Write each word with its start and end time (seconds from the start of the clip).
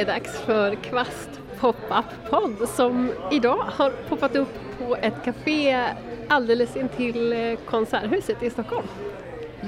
det 0.00 0.04
är 0.04 0.14
dags 0.14 0.38
för 0.38 0.74
Kvast 0.74 1.30
pop-up 1.58 2.04
podd 2.30 2.68
som 2.68 3.12
idag 3.30 3.64
har 3.76 3.90
poppat 3.90 4.36
upp 4.36 4.54
på 4.78 4.96
ett 4.96 5.24
café 5.24 5.84
alldeles 6.28 6.76
intill 6.76 7.32
eh, 7.32 7.58
Konserthuset 7.66 8.42
i 8.42 8.50
Stockholm. 8.50 8.86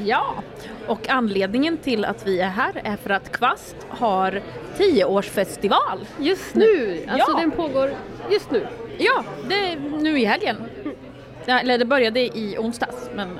Ja, 0.04 0.34
och 0.86 1.08
anledningen 1.08 1.76
till 1.76 2.04
att 2.04 2.26
vi 2.26 2.40
är 2.40 2.48
här 2.48 2.80
är 2.84 2.96
för 2.96 3.10
att 3.10 3.32
Kvast 3.32 3.76
har 3.88 4.40
10-årsfestival. 4.78 5.98
Just 6.18 6.54
nu, 6.54 7.04
alltså 7.08 7.32
Ja. 7.32 7.38
den 7.40 7.50
pågår 7.50 7.90
just 8.30 8.50
nu. 8.50 8.66
Ja, 8.98 9.24
det 9.48 9.54
är 9.54 9.76
nu 10.02 10.18
i 10.20 10.24
helgen. 10.24 10.56
Eller 11.46 11.78
det 11.78 11.84
började 11.84 12.20
i 12.20 12.56
onsdags 12.58 13.10
men 13.14 13.38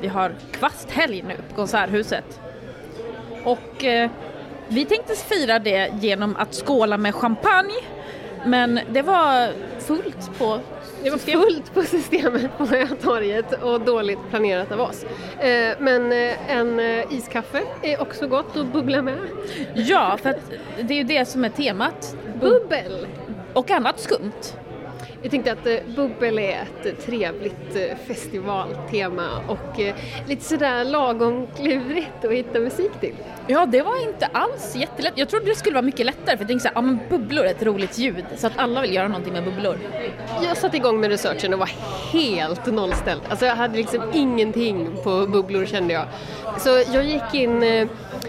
vi 0.00 0.08
har 0.08 0.34
kvasthelg 0.52 1.22
nu 1.28 1.34
på 1.48 1.54
Konserthuset. 1.54 2.40
Och 3.44 3.84
eh, 3.84 4.10
vi 4.68 4.84
tänkte 4.84 5.14
fira 5.14 5.58
det 5.58 5.92
genom 6.00 6.36
att 6.36 6.54
skåla 6.54 6.98
med 6.98 7.14
champagne 7.14 7.74
men 8.46 8.80
det 8.92 9.02
var 9.02 9.52
fullt 9.80 10.38
på 10.38 10.60
Det 11.02 11.10
var 11.10 11.18
fullt 11.18 11.74
på 11.74 11.82
systemet 11.82 12.58
på 12.58 12.64
Hötorget 12.64 13.62
och 13.62 13.80
dåligt 13.80 14.18
planerat 14.30 14.72
av 14.72 14.80
oss. 14.80 15.04
Eh, 15.38 15.74
Men 15.78 16.12
eh, 16.12 16.56
en 16.56 16.80
eh, 16.80 17.12
iskaffe 17.12 17.62
är 17.82 18.00
också 18.00 18.26
gott 18.26 18.56
att 18.56 18.66
bubbla 18.72 19.02
med. 19.02 19.18
Ja, 19.74 20.18
för 20.22 20.34
det 20.82 20.94
är 20.94 20.98
ju 20.98 21.04
det 21.04 21.28
som 21.28 21.44
är 21.44 21.48
temat. 21.48 22.16
Bubbel! 22.40 23.06
Och 23.52 23.70
annat 23.70 24.00
skumt. 24.00 24.56
Jag 25.26 25.30
tänkte 25.30 25.52
att 25.52 25.66
eh, 25.66 25.94
bubbel 25.96 26.38
är 26.38 26.62
ett 26.84 27.06
trevligt 27.06 27.76
eh, 27.76 27.96
festivaltema 28.06 29.28
och 29.48 29.80
eh, 29.80 29.94
lite 30.26 30.44
sådär 30.44 30.84
lagom 30.84 31.46
klurigt 31.56 32.24
att 32.24 32.32
hitta 32.32 32.58
musik 32.58 32.90
till. 33.00 33.14
Ja, 33.46 33.66
det 33.66 33.82
var 33.82 34.08
inte 34.08 34.26
alls 34.26 34.76
jättelätt. 34.76 35.12
Jag 35.16 35.28
trodde 35.28 35.46
det 35.46 35.54
skulle 35.54 35.74
vara 35.74 35.82
mycket 35.82 36.06
lättare 36.06 36.36
för 36.36 36.44
jag 36.44 36.48
tänkte 36.48 36.62
såhär, 36.62 36.74
ja 36.74 36.80
men 36.80 36.98
bubblor 37.10 37.44
är 37.44 37.50
ett 37.50 37.62
roligt 37.62 37.98
ljud 37.98 38.24
så 38.36 38.46
att 38.46 38.58
alla 38.58 38.80
vill 38.80 38.94
göra 38.94 39.08
någonting 39.08 39.32
med 39.32 39.44
bubblor. 39.44 39.78
Jag 40.42 40.56
satte 40.56 40.76
igång 40.76 41.00
med 41.00 41.10
researchen 41.10 41.52
och 41.52 41.58
var 41.58 41.70
helt 42.12 42.66
nollställd. 42.66 43.20
Alltså 43.28 43.46
jag 43.46 43.56
hade 43.56 43.76
liksom 43.76 44.02
ingenting 44.12 44.96
på 45.04 45.26
bubblor 45.26 45.66
kände 45.66 45.94
jag. 45.94 46.06
Så 46.58 46.68
jag 46.92 47.04
gick 47.04 47.34
in, 47.34 47.88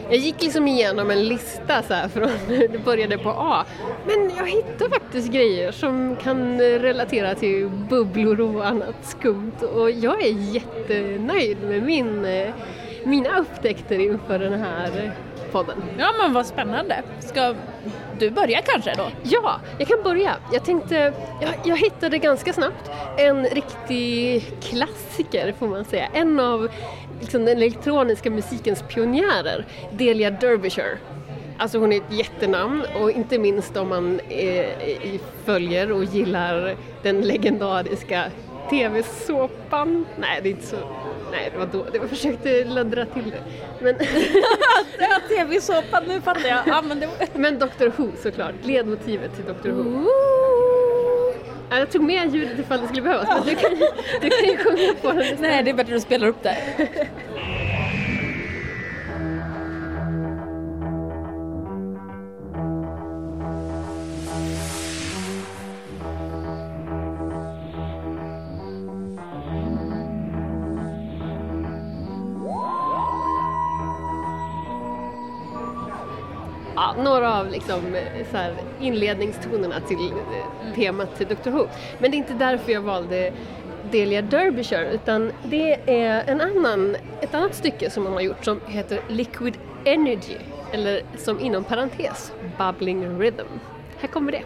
jag 0.10 0.18
gick 0.18 0.42
liksom 0.44 0.68
igenom 0.68 1.12
en 1.12 1.28
lista 1.28 1.84
så 1.84 1.94
här 1.94 2.08
från, 2.08 2.30
det 2.72 2.86
började 2.86 3.18
på 3.18 3.30
A. 3.30 3.66
Men 4.06 4.32
jag 4.38 4.48
hittade 4.48 4.90
faktiskt 4.90 5.32
grejer 5.32 5.72
som 5.72 6.16
kan 6.16 6.60
relatera 6.60 7.36
till 7.36 7.70
bubblor 7.70 8.42
och 8.42 8.68
annat 8.68 8.96
skumt 9.02 9.62
och 9.76 9.92
jag 9.92 10.24
är 10.24 10.54
jättenöjd 10.54 11.58
med 11.64 11.84
min, 11.84 12.26
eh, 12.26 12.54
mina 13.04 13.40
upptäckter 13.40 14.00
inför 14.00 14.40
den 14.40 14.60
här 14.60 15.12
podden. 15.52 15.84
Ja 15.98 16.08
men 16.22 16.34
vad 16.34 16.46
spännande. 16.46 17.04
Ska 17.20 17.56
du 18.20 18.30
börja 18.30 18.62
kanske 18.62 18.94
då? 18.98 19.08
Ja, 19.24 19.60
jag 19.78 19.88
kan 19.88 20.04
börja. 20.04 20.36
Jag 20.54 20.66
tänkte, 20.66 21.14
jag, 21.42 21.54
jag 21.64 21.78
hittade 21.78 22.18
ganska 22.18 22.54
snabbt 22.54 22.92
en 23.18 23.46
riktig 23.46 24.44
klassiker 24.62 25.54
får 25.60 25.68
man 25.68 25.86
säga. 25.86 26.08
En 26.14 26.40
av 26.40 26.70
liksom, 27.20 27.46
den 27.46 27.58
elektroniska 27.58 28.30
musikens 28.30 28.82
pionjärer, 28.82 29.66
Delia 29.92 30.32
Derbyshire. 30.32 30.98
Alltså 31.58 31.78
hon 31.78 31.94
är 31.94 31.98
ett 31.98 32.14
jättenamn 32.14 32.86
och 33.02 33.12
inte 33.12 33.40
minst 33.40 33.78
om 33.78 33.90
man 33.90 34.20
eh, 34.20 34.66
följer 35.46 35.92
och 35.92 36.04
gillar 36.04 36.76
den 37.04 37.22
legendariska 37.22 38.24
TV-såpan. 38.70 40.06
Nej, 40.20 40.40
det 40.44 40.50
är 40.50 40.52
inte 40.52 40.68
så. 40.68 40.78
Nej, 41.32 41.50
det 41.54 41.58
var 41.58 41.66
då. 41.72 41.86
Jag 41.94 42.10
försökte 42.10 42.64
laddra 42.64 43.06
till 43.06 43.32
det. 43.32 43.44
Men, 43.80 43.96
tv-såpan, 45.30 46.04
nu 46.08 46.22
fattar 46.22 46.50
jag. 46.50 46.60
Ja, 46.66 46.82
men 46.82 47.00
det 47.00 47.08
var... 47.08 47.40
men 47.40 47.60
Doctor 47.60 47.92
Who 47.98 48.12
såklart, 48.24 48.56
ledmotivet 48.64 49.36
till 49.36 49.46
Doctor 49.46 49.70
Who. 49.70 49.84
Ja, 49.84 50.57
jag 51.70 51.92
tog 51.92 52.04
med 52.04 52.34
ljudet 52.36 52.60
ifall 52.60 52.82
det 52.82 52.88
skulle 52.88 53.02
behövas, 53.02 53.28
men 53.30 53.46
du 53.46 53.56
kan, 53.56 53.72
du 54.22 54.30
kan 54.30 54.50
ju 54.50 54.58
sjunga 54.58 54.94
på 55.02 55.12
den. 55.12 55.38
Nej, 55.40 55.64
det 55.64 55.70
är 55.70 55.74
bättre 55.74 55.96
att 55.96 55.98
du 55.98 56.00
spelar 56.00 56.28
upp 56.28 56.44
det. 56.44 56.58
Några 76.98 77.40
av 77.40 77.52
liksom, 77.52 77.82
så 78.32 78.38
här, 78.38 78.54
inledningstonerna 78.80 79.80
till 79.80 80.12
eh, 80.12 80.76
temat 80.76 81.18
till 81.18 81.28
Doctor 81.28 81.52
Who. 81.52 81.68
Men 82.00 82.12
det 82.12 82.16
är 82.16 82.20
inte 82.20 82.34
därför 82.34 82.72
jag 82.72 82.82
valde 82.82 83.34
Delia 83.92 84.22
Derbyshire 84.22 84.92
utan 84.92 85.32
det 85.44 85.74
är 85.86 86.24
en 86.28 86.42
annan, 86.42 86.96
ett 87.22 87.34
annat 87.34 87.56
stycke 87.56 87.90
som 87.90 88.06
hon 88.06 88.14
har 88.14 88.22
gjort 88.22 88.46
som 88.46 88.62
heter 88.68 89.00
Liquid 89.08 89.54
Energy 89.86 90.38
eller 90.72 91.02
som 91.18 91.40
inom 91.40 91.64
parentes 91.64 92.32
Bubbling 92.58 93.20
Rhythm. 93.20 93.60
Här 94.00 94.08
kommer 94.08 94.32
det. 94.32 94.42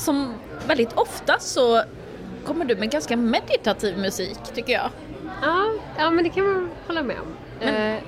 Som 0.00 0.34
väldigt 0.66 0.92
ofta 0.92 1.38
så 1.38 1.82
kommer 2.46 2.64
du 2.64 2.76
med 2.76 2.90
ganska 2.90 3.16
meditativ 3.16 3.98
musik 3.98 4.38
tycker 4.54 4.72
jag. 4.72 4.90
Ja, 5.42 5.64
ja 5.98 6.10
men 6.10 6.24
det 6.24 6.30
kan 6.30 6.44
man 6.44 6.70
hålla 6.86 7.02
med 7.02 7.16
om. 7.20 7.26
Men 7.60 7.94
Eh, 7.94 8.00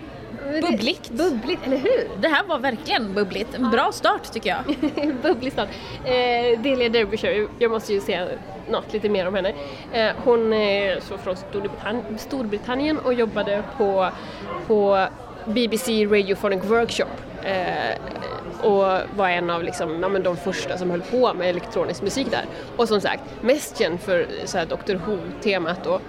men 0.44 0.52
det- 0.60 0.60
bubbligt. 0.70 1.10
Bubbligt, 1.10 1.66
eller 1.66 1.76
hur? 1.76 2.08
Det 2.20 2.28
här 2.28 2.44
var 2.44 2.58
verkligen 2.58 3.14
bubbligt. 3.14 3.54
En 3.54 3.70
bra 3.70 3.92
start 3.92 4.32
tycker 4.32 4.50
jag. 4.50 4.76
Bubblig 5.22 5.52
start. 5.52 5.68
Eh, 6.04 6.60
Delia 6.62 6.88
Derbyshire, 6.88 7.46
jag 7.58 7.70
måste 7.70 7.92
ju 7.92 8.00
säga 8.00 8.28
något 8.70 8.92
lite 8.92 9.08
mer 9.08 9.28
om 9.28 9.34
henne. 9.34 9.52
Eh, 9.92 10.10
hon 10.24 10.52
är 10.52 11.00
så 11.00 11.18
från 11.18 11.36
Storbritannien, 11.36 12.18
Storbritannien 12.18 12.98
och 12.98 13.14
jobbade 13.14 13.62
på, 13.78 14.08
på 14.66 15.06
BBC 15.44 16.06
Radiophonic 16.06 16.64
Workshop 16.64 17.08
eh, 17.42 17.91
och 18.62 19.16
var 19.16 19.28
en 19.28 19.50
av 19.50 19.62
liksom, 19.62 20.02
ja, 20.02 20.18
de 20.18 20.36
första 20.36 20.78
som 20.78 20.90
höll 20.90 21.02
på 21.02 21.34
med 21.34 21.50
elektronisk 21.50 22.02
musik 22.02 22.30
där. 22.30 22.44
Och 22.76 22.88
som 22.88 23.00
sagt, 23.00 23.22
mest 23.40 23.78
känd 23.78 24.00
för 24.00 24.26
så 24.44 24.58
här, 24.58 24.66
Dr 24.66 24.94
Who-temat 24.94 25.84
då. 25.84 26.00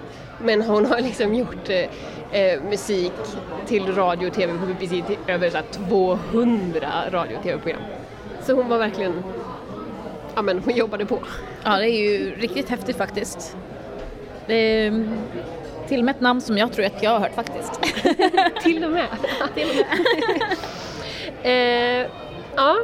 Men 0.42 0.62
hon 0.62 0.86
har 0.86 1.00
liksom 1.00 1.34
gjort 1.34 1.68
eh, 1.68 2.40
eh, 2.40 2.62
musik 2.62 3.12
till 3.66 3.94
radio 3.94 4.26
och 4.26 4.34
tv 4.34 4.58
på 4.58 4.66
BBC 4.66 5.02
till 5.02 5.16
över 5.26 5.50
så 5.50 5.56
här, 5.56 5.64
200 5.72 6.88
radio 7.10 7.36
och 7.36 7.42
tv-program. 7.42 7.82
Så 8.42 8.52
hon 8.52 8.68
var 8.68 8.78
verkligen, 8.78 9.24
ja 10.34 10.42
men 10.42 10.58
hon 10.58 10.74
jobbade 10.74 11.06
på. 11.06 11.18
Ja, 11.64 11.76
det 11.76 11.90
är 11.90 12.10
ju 12.10 12.34
riktigt 12.34 12.68
häftigt 12.68 12.96
faktiskt. 12.96 13.56
Det 14.46 14.54
är 14.54 15.08
till 15.88 15.98
och 15.98 16.04
med 16.04 16.14
ett 16.14 16.20
namn 16.20 16.40
som 16.40 16.58
jag 16.58 16.72
tror 16.72 16.86
att 16.86 17.02
jag 17.02 17.10
har 17.10 17.20
hört 17.20 17.34
faktiskt. 17.34 17.80
Till 18.62 18.84
och 18.84 18.90
med. 18.90 19.06
till 19.54 19.68
och 19.68 19.76
med. 19.76 19.86
eh, 22.02 22.10
ja, 22.56 22.76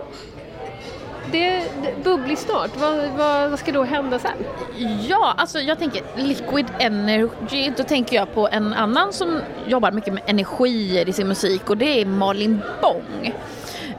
det, 1.33 1.49
det 1.83 2.05
bubblig 2.05 2.39
start. 2.39 2.71
Vad, 2.81 3.09
vad, 3.17 3.51
vad 3.51 3.59
ska 3.59 3.73
då 3.73 3.83
hända 3.85 4.19
sen? 4.19 4.33
Ja, 5.09 5.35
alltså 5.37 5.61
jag 5.61 5.79
tänker 5.79 6.03
Liquid 6.17 6.67
Energy, 6.79 7.73
då 7.77 7.83
tänker 7.83 8.17
jag 8.17 8.35
på 8.35 8.49
en 8.53 8.75
annan 8.75 9.13
som 9.13 9.41
jobbar 9.67 9.93
mycket 9.93 10.15
med 10.15 10.23
energier 10.27 11.09
i 11.09 11.13
sin 11.13 11.29
musik 11.29 11.71
och 11.71 11.77
det 11.77 12.01
är 12.01 12.07
Malin 12.07 12.61
Bång. 12.83 13.35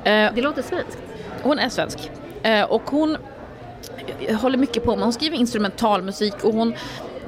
Eh, 0.04 0.34
Det 0.34 0.42
låter 0.42 0.62
svenskt. 0.62 0.98
Hon 1.44 1.60
är 1.60 1.70
svensk. 1.70 2.12
Eh, 2.44 2.64
och 2.64 2.90
hon 2.90 3.18
håller 4.42 4.58
mycket 4.58 4.84
på 4.86 4.96
med, 4.96 5.04
hon 5.04 5.14
skriver 5.14 5.38
instrumentalmusik 5.38 6.44
och 6.44 6.54
hon 6.54 6.74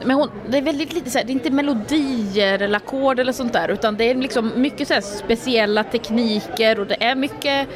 men 0.06 0.16
hon, 0.16 0.32
det 0.50 0.58
är 0.58 0.62
väldigt 0.62 0.94
lite 0.94 1.10
så 1.10 1.18
här, 1.18 1.26
det 1.26 1.32
är 1.32 1.34
inte 1.34 1.52
melodier 1.52 2.62
eller 2.62 2.78
ackord 2.78 3.20
eller 3.20 3.34
sånt 3.34 3.54
där 3.54 3.70
utan 3.70 3.98
det 3.98 4.04
är 4.10 4.16
liksom 4.16 4.52
mycket 4.56 4.88
så 4.88 5.02
speciella 5.02 5.84
tekniker 5.84 6.80
och 6.80 6.88
det 6.88 7.04
är 7.04 7.16
mycket 7.16 7.68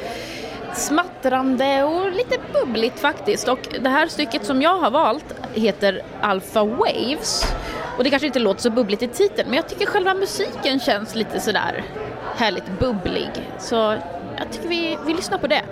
smattrande 0.78 1.84
och 1.84 2.12
lite 2.12 2.38
bubbligt 2.54 3.00
faktiskt. 3.00 3.48
Och 3.48 3.60
det 3.82 3.90
här 3.90 4.08
stycket 4.08 4.46
som 4.46 4.62
jag 4.62 4.78
har 4.78 4.92
valt 4.92 5.36
heter 5.54 6.02
Alpha 6.22 6.64
Waves. 6.64 7.54
Och 7.98 8.04
det 8.04 8.10
kanske 8.10 8.28
inte 8.28 8.40
låter 8.40 8.62
så 8.62 8.70
bubbligt 8.70 9.04
i 9.04 9.08
titeln 9.08 9.50
men 9.50 9.56
jag 9.56 9.70
tycker 9.70 9.86
själva 9.86 10.14
musiken 10.14 10.80
känns 10.80 11.16
lite 11.16 11.40
sådär 11.40 11.84
härligt 12.36 12.80
bubblig. 12.80 13.30
Så 13.60 13.76
jag 14.38 14.52
tycker 14.52 14.70
vi, 14.70 14.98
vi 15.06 15.14
lyssnar 15.14 15.38
på 15.38 15.48
det. 15.48 15.64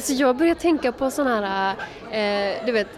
Alltså 0.00 0.12
jag 0.12 0.36
börjar 0.36 0.54
tänka 0.54 0.92
på 0.92 1.10
sådana 1.10 1.46
här, 1.46 1.76
eh, 2.10 2.66
du 2.66 2.72
vet, 2.72 2.88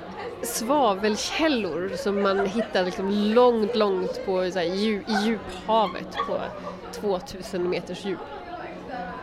svavelkällor 0.43 1.93
som 1.97 2.23
man 2.23 2.47
hittar 2.47 2.85
liksom 2.85 3.11
långt, 3.11 3.77
långt 3.77 4.27
på 4.27 4.51
så 4.51 4.59
här, 4.59 4.67
djup, 4.67 5.09
i 5.09 5.13
djuphavet 5.13 6.17
på 6.27 6.41
2000 6.93 7.71
meters 7.71 8.05
djup. 8.05 8.19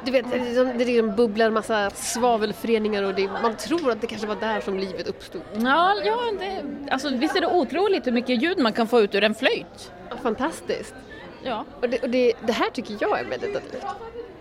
Du 0.06 0.12
vet, 0.12 0.32
det, 0.32 0.40
liksom, 0.40 0.78
det 0.78 0.86
liksom 0.86 1.16
bubblar 1.16 1.46
en 1.46 1.54
massa 1.54 1.90
svavelföreningar 1.90 3.04
och 3.04 3.16
det, 3.16 3.30
man 3.42 3.56
tror 3.56 3.92
att 3.92 4.02
det 4.02 4.08
kanske 4.08 4.28
var 4.28 4.36
där 4.36 4.62
som 4.62 4.80
livet 4.80 5.08
uppstod. 5.08 5.42
Ja, 5.54 5.96
ja 6.06 6.20
det, 6.40 6.64
alltså, 6.92 7.10
visst 7.10 7.36
är 7.36 7.42
det 7.42 7.48
otroligt 7.48 8.08
hur 8.08 8.12
mycket 8.12 8.44
ljud 8.44 8.58
man 8.60 8.74
kan 8.74 8.88
få 8.88 9.02
ut 9.02 9.16
ur 9.16 9.24
en 9.24 9.36
flöjt? 9.36 9.92
Fantastiskt. 10.24 10.96
Ja. 11.44 11.66
Och, 11.82 11.90
det, 11.90 12.00
och 12.00 12.10
det, 12.10 12.34
det 12.46 12.54
här 12.54 12.70
tycker 12.70 12.98
jag 13.00 13.20
är 13.20 13.26
meditativt. 13.26 13.86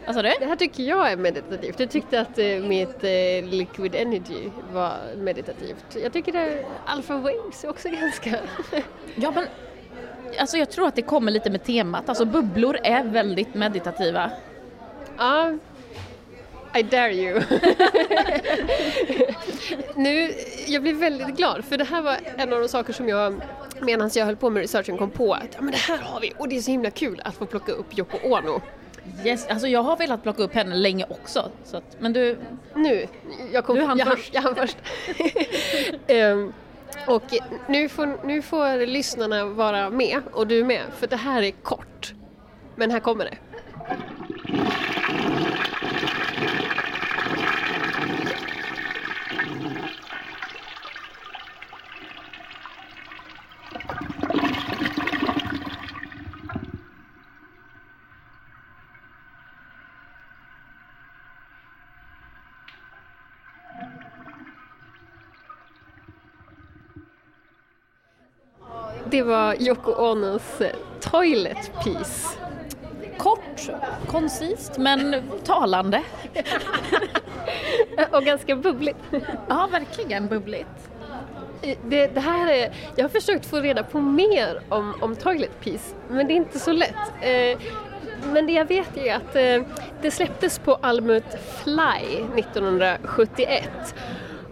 Vad 0.09 0.15
sa 0.15 0.23
du? 0.23 0.33
Det 0.41 0.47
här 0.47 0.57
tycker 0.57 0.83
jag 0.83 1.13
är 1.13 1.17
meditativt. 1.17 1.81
Jag 1.81 1.91
tyckte 1.91 2.21
att 2.21 2.39
eh, 2.39 2.47
mitt 2.47 3.05
eh, 3.05 3.51
Liquid 3.51 3.95
Energy 3.95 4.51
var 4.73 4.97
meditativt. 5.17 5.97
Jag 6.03 6.13
tycker 6.13 6.33
det 6.33 6.65
Alpha 6.87 7.17
Waves 7.17 7.65
är 7.65 7.71
också 7.71 7.89
ganska... 7.89 8.31
Ja, 9.15 9.31
men 9.31 9.47
alltså 10.39 10.57
jag 10.57 10.71
tror 10.71 10.89
att 10.89 10.97
det 10.97 11.03
kommer 11.03 11.33
lite 11.33 11.51
med 11.51 11.65
temat. 11.65 12.09
Alltså 12.09 12.25
bubblor 12.25 12.79
är 12.85 13.05
väldigt 13.05 13.55
meditativa. 13.55 14.31
Ja, 15.19 15.53
I 16.75 16.83
dare 16.83 17.15
you. 17.15 17.43
nu, 19.95 20.33
jag 20.67 20.83
blir 20.83 20.95
väldigt 20.95 21.37
glad 21.37 21.65
för 21.65 21.79
det 21.79 21.85
här 21.85 22.03
var 22.03 22.17
en 22.37 22.53
av 22.53 22.61
de 22.61 22.69
saker 22.69 22.93
som 22.93 23.09
jag 23.09 23.41
medan 23.81 24.11
jag 24.15 24.27
höll 24.27 24.37
på 24.37 24.51
med 24.51 24.61
researchen 24.61 24.99
kom 24.99 25.11
på 25.11 25.35
att 25.35 25.49
ja, 25.55 25.61
men 25.61 25.71
det 25.71 25.79
här 25.79 25.99
har 25.99 26.21
vi 26.21 26.33
och 26.39 26.49
det 26.49 26.57
är 26.57 26.61
så 26.61 26.71
himla 26.71 26.91
kul 26.91 27.21
att 27.25 27.35
få 27.35 27.47
plocka 27.47 27.73
upp 27.73 27.99
Yoko 27.99 28.19
Ono. 28.23 28.63
Yes, 29.25 29.47
alltså 29.47 29.69
jag 29.69 29.83
har 29.83 29.97
velat 29.97 30.23
plocka 30.23 30.43
upp 30.43 30.55
henne 30.55 30.75
länge 30.75 31.05
också. 31.09 31.51
Så 31.65 31.77
att, 31.77 31.97
men 31.99 32.13
du... 32.13 32.39
Nu, 32.75 33.07
jag 33.53 33.65
kom 33.65 33.77
Du 33.77 33.85
hann 33.85 33.99
jag, 33.99 34.09
först. 34.09 34.35
Jag 34.35 34.43
hann 34.43 34.55
först. 34.55 34.77
Ehm, 36.07 36.53
och 37.07 37.23
nu 37.67 37.89
får, 37.89 38.27
nu 38.27 38.43
får 38.43 38.87
lyssnarna 38.87 39.45
vara 39.45 39.91
med 39.91 40.23
och 40.33 40.47
du 40.47 40.65
med 40.65 40.83
för 40.99 41.07
det 41.07 41.17
här 41.17 41.43
är 41.43 41.51
kort. 41.51 42.15
Men 42.77 42.91
här 42.91 43.01
kommer 43.01 43.25
det. 43.25 43.37
Det 69.11 69.23
var 69.23 69.63
Yoko 69.63 69.93
Onos 69.93 70.61
eh, 70.61 70.71
Toilet 71.01 71.73
Piece. 71.85 72.39
Kort, 73.19 73.71
koncist 74.07 74.79
men 74.79 75.23
talande. 75.45 76.03
Och 78.11 78.25
ganska 78.25 78.57
bubbligt. 78.57 78.97
Ja, 79.49 79.69
verkligen 79.73 80.27
bubbligt. 80.27 80.91
Det, 81.83 82.07
det 82.07 82.21
här 82.21 82.53
är, 82.53 82.73
jag 82.97 83.05
har 83.05 83.09
försökt 83.09 83.47
få 83.47 83.61
reda 83.61 83.83
på 83.83 84.01
mer 84.01 84.61
om, 84.69 84.95
om 85.01 85.17
Toilet 85.17 85.61
Piece, 85.61 85.95
men 86.09 86.27
det 86.27 86.33
är 86.33 86.37
inte 86.37 86.59
så 86.59 86.73
lätt. 86.73 86.95
Eh, 87.21 87.59
men 88.33 88.47
det 88.47 88.53
jag 88.53 88.65
vet 88.69 88.97
är 88.97 89.15
att 89.15 89.37
eh, 89.37 89.63
det 90.03 90.11
släpptes 90.11 90.59
på 90.59 90.75
albumet 90.75 91.39
Fly 91.65 92.25
1971. 92.37 93.95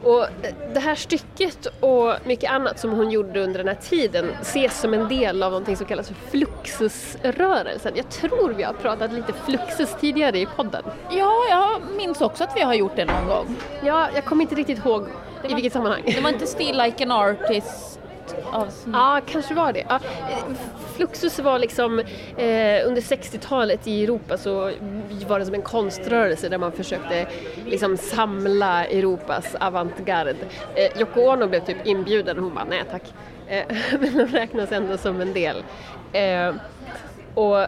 Och 0.07 0.23
eh, 0.23 0.55
det 0.75 0.81
här 0.81 0.95
stycket 0.95 1.67
och 1.81 2.15
mycket 2.25 2.51
annat 2.51 2.79
som 2.81 2.91
hon 2.91 3.11
gjorde 3.11 3.43
under 3.45 3.59
den 3.59 3.69
här 3.69 3.75
tiden 3.83 4.31
ses 4.41 4.81
som 4.81 4.95
en 4.95 5.09
del 5.09 5.43
av 5.43 5.51
någonting 5.51 5.77
som 5.77 5.87
kallas 5.87 6.09
för 6.09 6.15
Fluxusrörelsen. 6.31 7.93
Jag 7.97 8.11
tror 8.11 8.55
vi 8.57 8.63
har 8.63 8.73
pratat 8.73 9.13
lite 9.13 9.33
Fluxus 9.33 9.97
tidigare 10.01 10.39
i 10.39 10.47
podden. 10.47 10.83
Ja, 11.11 11.33
jag 11.51 11.81
minns 11.97 12.21
också 12.21 12.45
att 12.45 12.57
vi 12.57 12.61
har 12.63 12.75
gjort 12.75 12.97
det 12.97 13.05
någon 13.05 13.27
gång. 13.29 13.57
Ja, 13.85 14.09
jag 14.15 14.25
kommer 14.25 14.43
inte 14.43 14.55
riktigt 14.55 14.79
ihåg 14.87 15.03
i 15.03 15.49
var- 15.49 15.55
vilket 15.55 15.73
sammanhang. 15.73 16.03
Det 16.07 16.21
var 16.21 16.31
inte 16.31 16.47
Still 16.47 16.77
Like 16.77 17.05
an 17.05 17.13
Artist 17.13 18.01
avsnitt. 18.53 18.95
Ja, 18.97 19.21
kanske 19.27 19.55
var 19.55 19.73
det. 19.73 19.85
Ja, 19.89 19.95
eh, 20.31 20.39
Fluxus 20.97 21.39
var 21.39 21.59
liksom 21.59 21.99
eh, 21.99 22.87
under 22.87 23.01
60-talet 23.01 23.87
i 23.87 24.05
Europa 24.05 24.39
så 24.39 24.73
var 25.27 25.39
det 25.39 25.45
som 25.45 25.55
en 25.55 25.63
konströrelse 25.63 26.49
där 26.49 26.59
man 26.59 26.73
försökte 26.73 27.27
liksom 27.67 27.97
samla 27.97 28.87
Europas 28.87 29.55
avantgarde. 29.61 30.35
Eh, 30.75 31.01
Yoko 31.01 31.21
Ono 31.21 31.49
blev 31.49 31.61
typ 31.61 31.87
inbjuden 31.87 32.37
och 32.37 32.45
hon 32.45 32.55
bara 32.55 32.65
nej 32.65 32.83
tack. 32.91 33.15
Eh, 33.49 33.77
men 34.01 34.19
de 34.19 34.27
räknas 34.27 34.73
ändå 34.73 34.97
som 34.97 35.21
en 35.21 35.33
del. 35.33 35.57
Eh, 36.13 36.55
och 37.35 37.67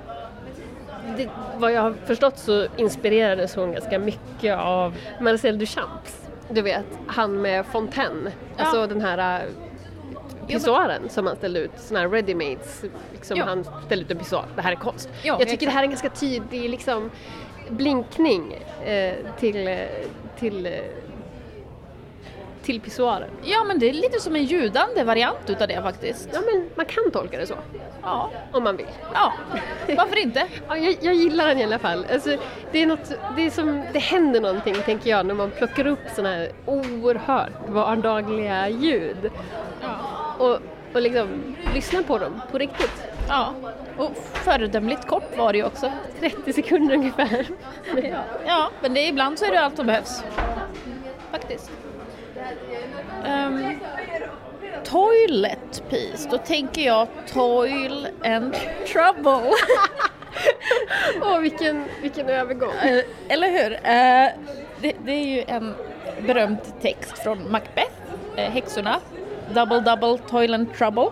det, 1.16 1.28
vad 1.56 1.73
jag 1.73 1.82
har 1.82 1.94
förstått 2.06 2.38
så 2.38 2.66
inspirerades 2.76 3.54
hon 3.54 3.73
ganska 3.73 3.99
mycket 3.99 4.58
av 4.58 4.94
Marcel 5.20 5.58
Duchamps. 5.58 6.28
Du 6.50 6.62
vet, 6.62 6.87
han 7.06 7.42
med 7.42 7.66
Fontaine, 7.66 8.30
alltså 8.56 8.87
den 8.87 9.00
här 9.00 9.40
äh, 9.40 9.49
pissoaren 10.48 11.08
som 11.08 11.26
han 11.26 11.36
ställde 11.36 11.60
ut, 11.60 11.70
sådana 11.76 12.08
här 12.08 12.14
ready-mades, 12.22 12.84
liksom 13.12 13.36
Ja. 13.38 13.44
han 13.44 13.64
ställde 13.86 14.04
ut 14.04 14.10
en 14.10 14.18
pissoar, 14.18 14.44
det 14.56 14.62
här 14.62 14.72
är 14.72 14.76
konst. 14.76 15.08
Ja, 15.22 15.36
jag 15.38 15.48
tycker 15.48 15.66
det 15.66 15.72
här 15.72 15.80
är 15.80 15.84
en 15.84 15.90
ganska 15.90 16.10
tydlig 16.10 16.70
liksom, 16.70 17.10
blinkning 17.70 18.58
eh, 18.84 19.14
till, 19.38 19.68
eh, 19.68 19.78
till, 20.38 20.66
eh, 20.66 20.72
till 22.62 22.80
pissoaren. 22.80 23.30
Ja, 23.42 23.64
men 23.64 23.78
det 23.78 23.88
är 23.88 23.92
lite 23.92 24.20
som 24.20 24.36
en 24.36 24.44
ljudande 24.44 25.04
variant 25.04 25.50
utav 25.50 25.68
det 25.68 25.82
faktiskt. 25.82 26.28
Ja 26.32 26.40
men 26.52 26.70
man 26.74 26.86
kan 26.86 27.10
tolka 27.10 27.38
det 27.38 27.46
så, 27.46 27.54
Ja, 28.02 28.30
om 28.52 28.64
man 28.64 28.76
vill. 28.76 28.86
ja. 29.14 29.32
varför 29.96 30.16
inte? 30.18 30.46
Ja, 30.68 30.76
jag, 30.76 30.96
jag 31.00 31.14
gillar 31.14 31.46
den 31.48 31.58
i 31.58 31.64
alla 31.64 31.78
fall. 31.78 32.06
Alltså, 32.12 32.36
det, 32.72 32.82
är 32.82 32.86
något, 32.86 33.12
det, 33.36 33.46
är 33.46 33.50
som, 33.50 33.82
det 33.92 33.98
händer 33.98 34.40
någonting, 34.40 34.74
tänker 34.74 35.10
jag, 35.10 35.26
när 35.26 35.34
man 35.34 35.50
plockar 35.50 35.86
upp 35.86 35.98
sådana 36.16 36.34
här 36.36 36.52
oerhört 36.66 37.52
vardagliga 37.68 38.68
ljud 38.68 39.30
och, 40.38 40.59
och 40.95 41.02
liksom 41.02 41.57
lyssnar 41.75 42.02
på 42.02 42.18
dem 42.18 42.40
på 42.52 42.59
riktigt. 42.59 43.04
Ja, 43.28 43.54
och 43.97 44.11
föredömligt 44.33 45.07
kort 45.07 45.37
var 45.37 45.52
det 45.52 45.59
ju 45.59 45.64
också. 45.64 45.92
30 46.21 46.52
sekunder 46.52 46.95
ungefär. 46.95 47.47
Ja, 48.47 48.71
men 48.80 48.95
det, 48.95 49.07
ibland 49.07 49.38
så 49.38 49.45
är 49.45 49.50
det 49.50 49.61
allt 49.61 49.76
som 49.76 49.87
behövs. 49.87 50.25
Faktiskt. 51.30 51.71
Um, 53.26 53.78
toilet 54.85 55.83
piece, 55.90 56.28
då 56.30 56.38
tänker 56.38 56.83
jag 56.83 57.09
toil 57.33 58.09
and 58.25 58.57
trouble. 58.92 59.52
Åh, 61.23 61.38
vilken, 61.38 61.85
vilken 62.02 62.28
övergång. 62.28 62.73
Eh, 62.83 63.04
Eller 63.28 63.50
hur? 63.50 63.73
Eh, 63.73 64.28
det, 64.80 64.92
det 65.04 65.12
är 65.12 65.26
ju 65.26 65.45
en 65.47 65.75
berömd 66.26 66.59
text 66.83 67.18
från 67.18 67.50
Macbeth, 67.50 67.92
eh, 68.37 68.50
häxorna. 68.50 69.00
Double 69.54 69.80
double 69.80 70.18
toil 70.18 70.54
and 70.54 70.74
trouble. 70.74 71.10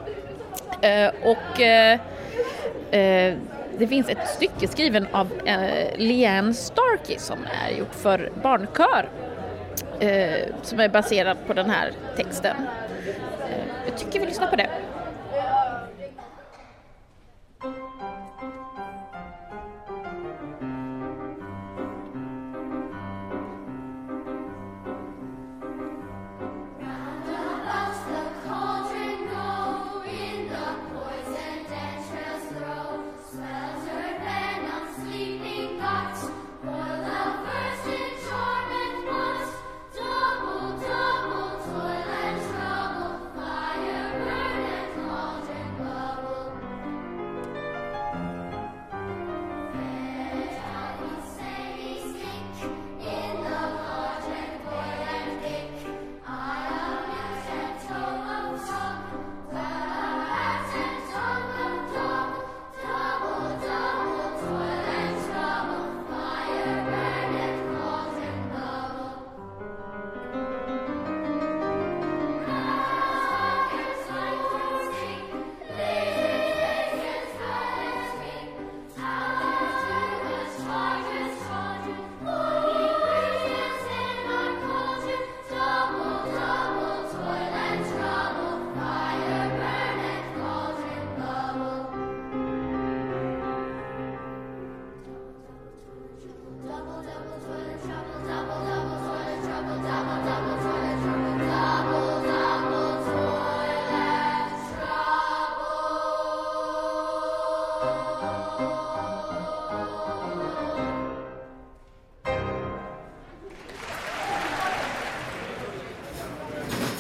Eh, 0.80 1.10
och 1.22 1.60
eh, 1.60 2.00
eh, 2.90 3.34
det 3.78 3.86
finns 3.88 4.08
ett 4.08 4.28
stycke 4.28 4.68
skriven 4.68 5.06
av 5.12 5.32
eh, 5.44 5.98
Leanne 5.98 6.54
Starkey 6.54 7.18
som 7.18 7.38
är 7.64 7.78
gjort 7.78 7.94
för 7.94 8.30
barnkör. 8.42 9.08
Eh, 10.00 10.48
som 10.62 10.80
är 10.80 10.88
baserad 10.88 11.36
på 11.46 11.52
den 11.52 11.70
här 11.70 11.92
texten. 12.16 12.56
Eh, 13.50 13.64
jag 13.86 13.98
tycker 13.98 14.20
vi 14.20 14.26
lyssnar 14.26 14.46
på 14.46 14.56
det. 14.56 14.68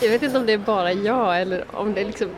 Jag 0.06 0.12
vet 0.12 0.22
inte 0.22 0.38
om 0.38 0.46
det 0.46 0.52
är 0.52 0.58
bara 0.58 0.92
jag 0.92 1.40
eller 1.40 1.64
om 1.72 1.94
det 1.94 2.04
liksom 2.04 2.28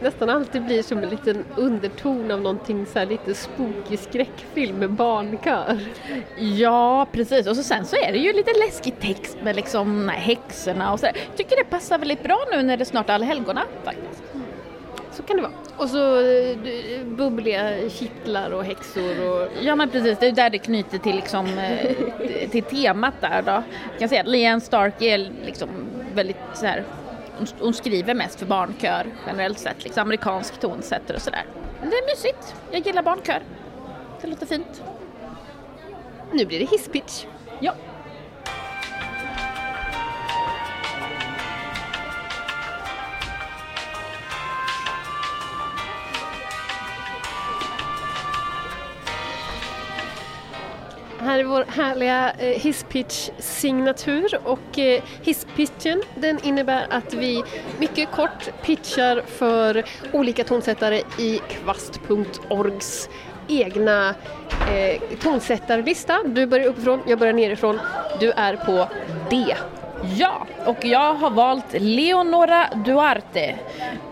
nästan 0.00 0.30
alltid 0.30 0.64
blir 0.64 0.82
som 0.82 0.98
en 0.98 1.08
liten 1.08 1.44
underton 1.56 2.30
av 2.30 2.40
någonting 2.40 2.86
så 2.86 2.98
här 2.98 3.06
lite 3.06 3.34
spooky 3.34 3.96
skräckfilm 3.96 4.76
med 4.76 4.90
barnkör. 4.90 5.78
Ja, 6.38 7.06
precis. 7.12 7.46
Och 7.46 7.56
så 7.56 7.62
sen 7.62 7.84
så 7.84 7.96
är 7.96 8.12
det 8.12 8.18
ju 8.18 8.32
lite 8.32 8.50
läskig 8.66 9.00
text 9.00 9.36
med 9.42 9.56
liksom 9.56 10.08
häxorna 10.08 10.92
och 10.92 11.00
så. 11.00 11.06
Jag 11.06 11.36
tycker 11.36 11.56
det 11.56 11.64
passar 11.70 11.98
väldigt 11.98 12.22
bra 12.22 12.38
nu 12.52 12.62
när 12.62 12.76
det 12.76 12.84
snart 12.84 13.08
är 13.08 13.14
allhelgona 13.14 13.62
faktiskt. 13.84 14.22
Så 15.12 15.22
kan 15.22 15.36
det 15.36 15.42
vara. 15.42 15.52
Och 15.76 15.90
så 15.90 16.20
eh, 16.20 17.04
bubbliga 17.04 17.90
kittlar 17.90 18.50
och 18.50 18.64
häxor 18.64 19.28
och 19.28 19.48
Ja 19.62 19.76
men 19.76 19.90
precis, 19.90 20.18
det 20.18 20.26
är 20.26 20.32
där 20.32 20.50
det 20.50 20.58
knyter 20.58 20.98
till, 20.98 21.16
liksom, 21.16 21.58
eh, 21.58 22.50
till 22.50 22.62
temat 22.62 23.14
där 23.20 23.42
då. 23.42 23.62
Jag 23.90 23.98
kan 23.98 24.08
säga 24.08 24.20
att 24.20 24.28
Leanne 24.28 24.60
Stark 24.60 25.02
är 25.02 25.18
liksom 25.46 25.68
så 26.58 26.66
här, 26.66 26.84
hon, 27.38 27.46
hon 27.60 27.74
skriver 27.74 28.14
mest 28.14 28.38
för 28.38 28.46
barnkör 28.46 29.06
generellt 29.26 29.58
sett, 29.58 29.84
liksom 29.84 30.02
amerikansk 30.02 30.60
tonsättare 30.60 31.16
och 31.16 31.22
sådär. 31.22 31.44
Men 31.80 31.90
det 31.90 31.96
är 31.96 32.16
mysigt, 32.16 32.54
jag 32.70 32.86
gillar 32.86 33.02
barnkör. 33.02 33.42
Det 34.20 34.26
låter 34.26 34.46
fint. 34.46 34.82
nu 36.32 36.46
blir 36.46 36.58
det 36.58 36.64
hisspitch. 36.64 37.24
Ja. 37.60 37.74
Här 51.38 51.44
är 51.44 51.48
vår 51.48 51.64
härliga 51.68 52.32
eh, 52.38 52.60
hisspitch-signatur 52.60 54.38
och 54.44 54.78
eh, 54.78 55.02
hisspitchen 55.22 56.02
den 56.14 56.38
innebär 56.44 56.86
att 56.90 57.14
vi 57.14 57.44
mycket 57.78 58.10
kort 58.10 58.62
pitchar 58.62 59.22
för 59.26 59.84
olika 60.12 60.44
tonsättare 60.44 61.02
i 61.18 61.40
kvast.orgs 61.48 63.08
egna 63.48 64.14
eh, 64.70 65.00
tonsättarlista. 65.22 66.22
Du 66.24 66.46
börjar 66.46 66.66
uppifrån, 66.66 67.00
jag 67.06 67.18
börjar 67.18 67.32
nerifrån. 67.34 67.80
Du 68.20 68.30
är 68.30 68.56
på 68.56 68.88
D. 69.30 69.56
Ja, 70.02 70.46
och 70.66 70.84
jag 70.84 71.14
har 71.14 71.30
valt 71.30 71.64
Leonora 71.72 72.68
Duarte 72.84 73.54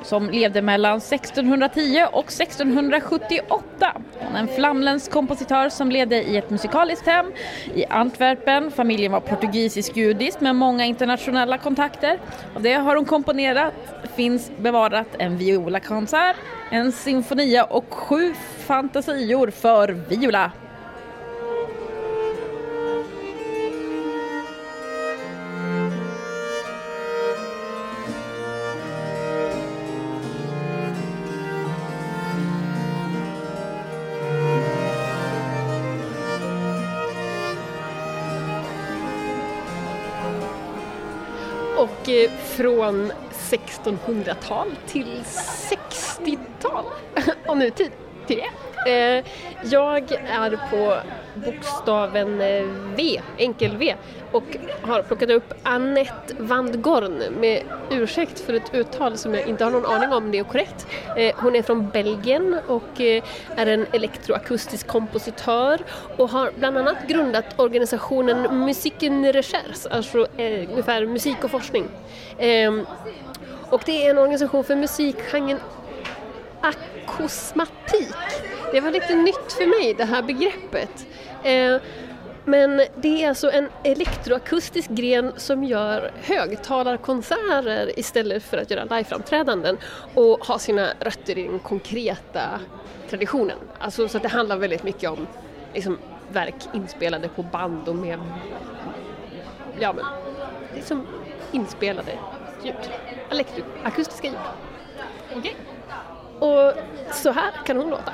som 0.03 0.31
levde 0.31 0.63
mellan 0.63 0.99
1610 0.99 2.07
och 2.13 2.27
1678. 2.27 3.93
Hon 4.19 4.37
är 4.37 4.41
en 4.41 4.49
flamländsk 4.49 5.11
kompositör 5.11 5.69
som 5.69 5.91
levde 5.91 6.23
i 6.23 6.37
ett 6.37 6.51
musikaliskt 6.51 7.07
hem 7.07 7.33
i 7.75 7.85
Antwerpen. 7.85 8.71
Familjen 8.71 9.13
var 9.13 9.21
portugisisk-judisk 9.21 10.41
med 10.41 10.57
många 10.57 10.85
internationella 10.85 11.59
kontakter. 11.59 12.19
Av 12.57 12.63
det 12.63 12.75
har 12.75 12.97
hon 12.97 13.05
komponerat, 13.05 13.75
finns 14.17 14.51
bevarat 14.59 15.09
en 15.19 15.39
violakonsert, 15.39 16.37
en 16.71 16.93
sinfonia 16.93 17.65
och 17.65 17.95
sju 17.95 18.35
fantasior 18.67 19.51
för 19.51 19.89
viola. 19.89 20.51
Från 42.57 43.13
1600-tal 43.33 44.69
till 44.87 45.23
60-tal 45.71 46.85
och 47.47 47.59
nutid 47.59 47.91
till 48.27 48.37
det. 48.37 48.51
Eh, 48.87 49.25
jag 49.63 50.13
är 50.13 50.71
på 50.71 50.97
bokstaven 51.35 52.41
eh, 52.41 52.65
V, 52.97 53.21
enkel 53.39 53.77
V 53.77 53.95
och 54.33 54.57
har 54.83 55.03
plockat 55.03 55.31
upp 55.31 55.55
Annette 55.63 56.35
van 56.39 56.83
Gorn 56.83 57.23
med 57.41 57.63
ursäkt 57.91 58.41
för 58.41 58.53
ett 58.53 58.75
uttal 58.75 59.19
som 59.19 59.35
jag 59.35 59.49
inte 59.49 59.65
har 59.65 59.71
någon 59.71 59.87
aning 59.87 60.13
om 60.13 60.31
det 60.31 60.39
är 60.39 60.45
korrekt. 60.45 60.87
Eh, 61.17 61.35
hon 61.37 61.57
är 61.57 61.63
från 61.63 61.91
Belgien 61.91 62.57
och 62.67 63.01
är 63.57 63.67
en 63.67 63.87
elektroakustisk 63.93 64.87
kompositör 64.87 65.81
och 66.17 66.31
har 66.31 66.51
bland 66.59 66.79
annat 66.79 66.97
grundat 67.09 67.61
organisationen 67.61 68.65
Musiken 68.65 69.33
Recherche, 69.33 69.89
alltså 69.91 70.27
ungefär 70.39 71.07
musik 71.07 71.45
och 71.45 71.51
forskning. 71.51 71.85
Ehm, 72.39 72.87
och 73.71 73.83
det 73.87 74.07
är 74.07 74.11
en 74.11 74.19
organisation 74.19 74.65
för 74.65 74.77
musikgenren 74.77 75.59
akosmatik. 76.61 78.15
Det 78.73 78.81
var 78.81 78.91
lite 78.91 79.15
nytt 79.15 79.53
för 79.53 79.67
mig 79.67 79.95
det 79.95 80.05
här 80.05 80.23
begreppet. 80.23 81.07
Eh, 81.43 81.77
men 82.49 82.83
det 82.97 83.25
är 83.25 83.29
alltså 83.29 83.51
en 83.51 83.69
elektroakustisk 83.85 84.91
gren 84.91 85.33
som 85.37 85.65
gör 85.65 86.13
högtalarkonserter 86.23 87.99
istället 87.99 88.43
för 88.43 88.59
att 88.59 88.71
göra 88.71 88.85
liveframträdanden 88.85 89.79
och 90.15 90.47
har 90.47 90.59
sina 90.59 90.89
rötter 91.01 91.39
i 91.39 91.43
den 91.43 91.59
konkreta 91.59 92.61
traditionen. 93.11 93.59
Alltså 93.79 94.09
så 94.09 94.17
att 94.17 94.23
det 94.23 94.29
handlar 94.29 94.57
väldigt 94.57 94.83
mycket 94.83 95.11
om 95.11 95.27
liksom, 95.75 95.99
verk 96.33 96.55
inspelade 96.75 97.29
på 97.29 97.43
band 97.43 97.89
och 97.89 97.97
med 97.97 98.19
ja, 99.81 99.93
men, 99.93 100.05
liksom 100.75 101.07
inspelade 101.53 102.13
ljud. 102.65 102.75
Elektroakustiska 103.31 104.27
ljud. 104.27 104.37
Okay. 105.39 105.53
Och 106.39 106.73
så 107.13 107.31
här 107.31 107.53
kan 107.65 107.77
hon 107.77 107.91
låta. 107.91 108.13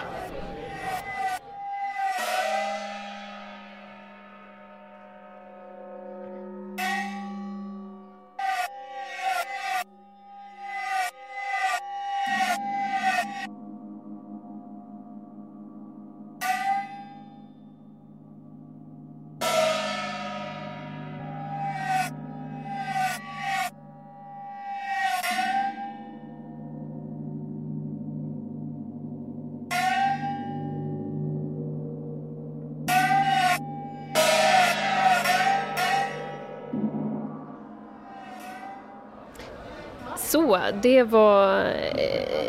Det 40.83 41.03
var 41.03 41.59
eh, 41.95 42.45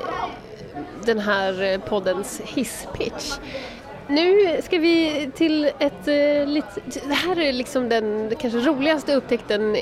den 1.06 1.20
här 1.20 1.78
poddens 1.78 2.42
hisspitch. 2.46 3.34
Nu 4.08 4.62
ska 4.64 4.78
vi 4.78 5.30
till 5.36 5.66
ett 5.80 6.08
eh, 6.08 6.48
lite, 6.48 6.82
det 7.08 7.14
här 7.14 7.40
är 7.40 7.54
liksom 7.54 7.90
den 7.90 8.34
kanske 8.40 8.60
roligaste 8.60 9.16
upptäckten 9.16 9.76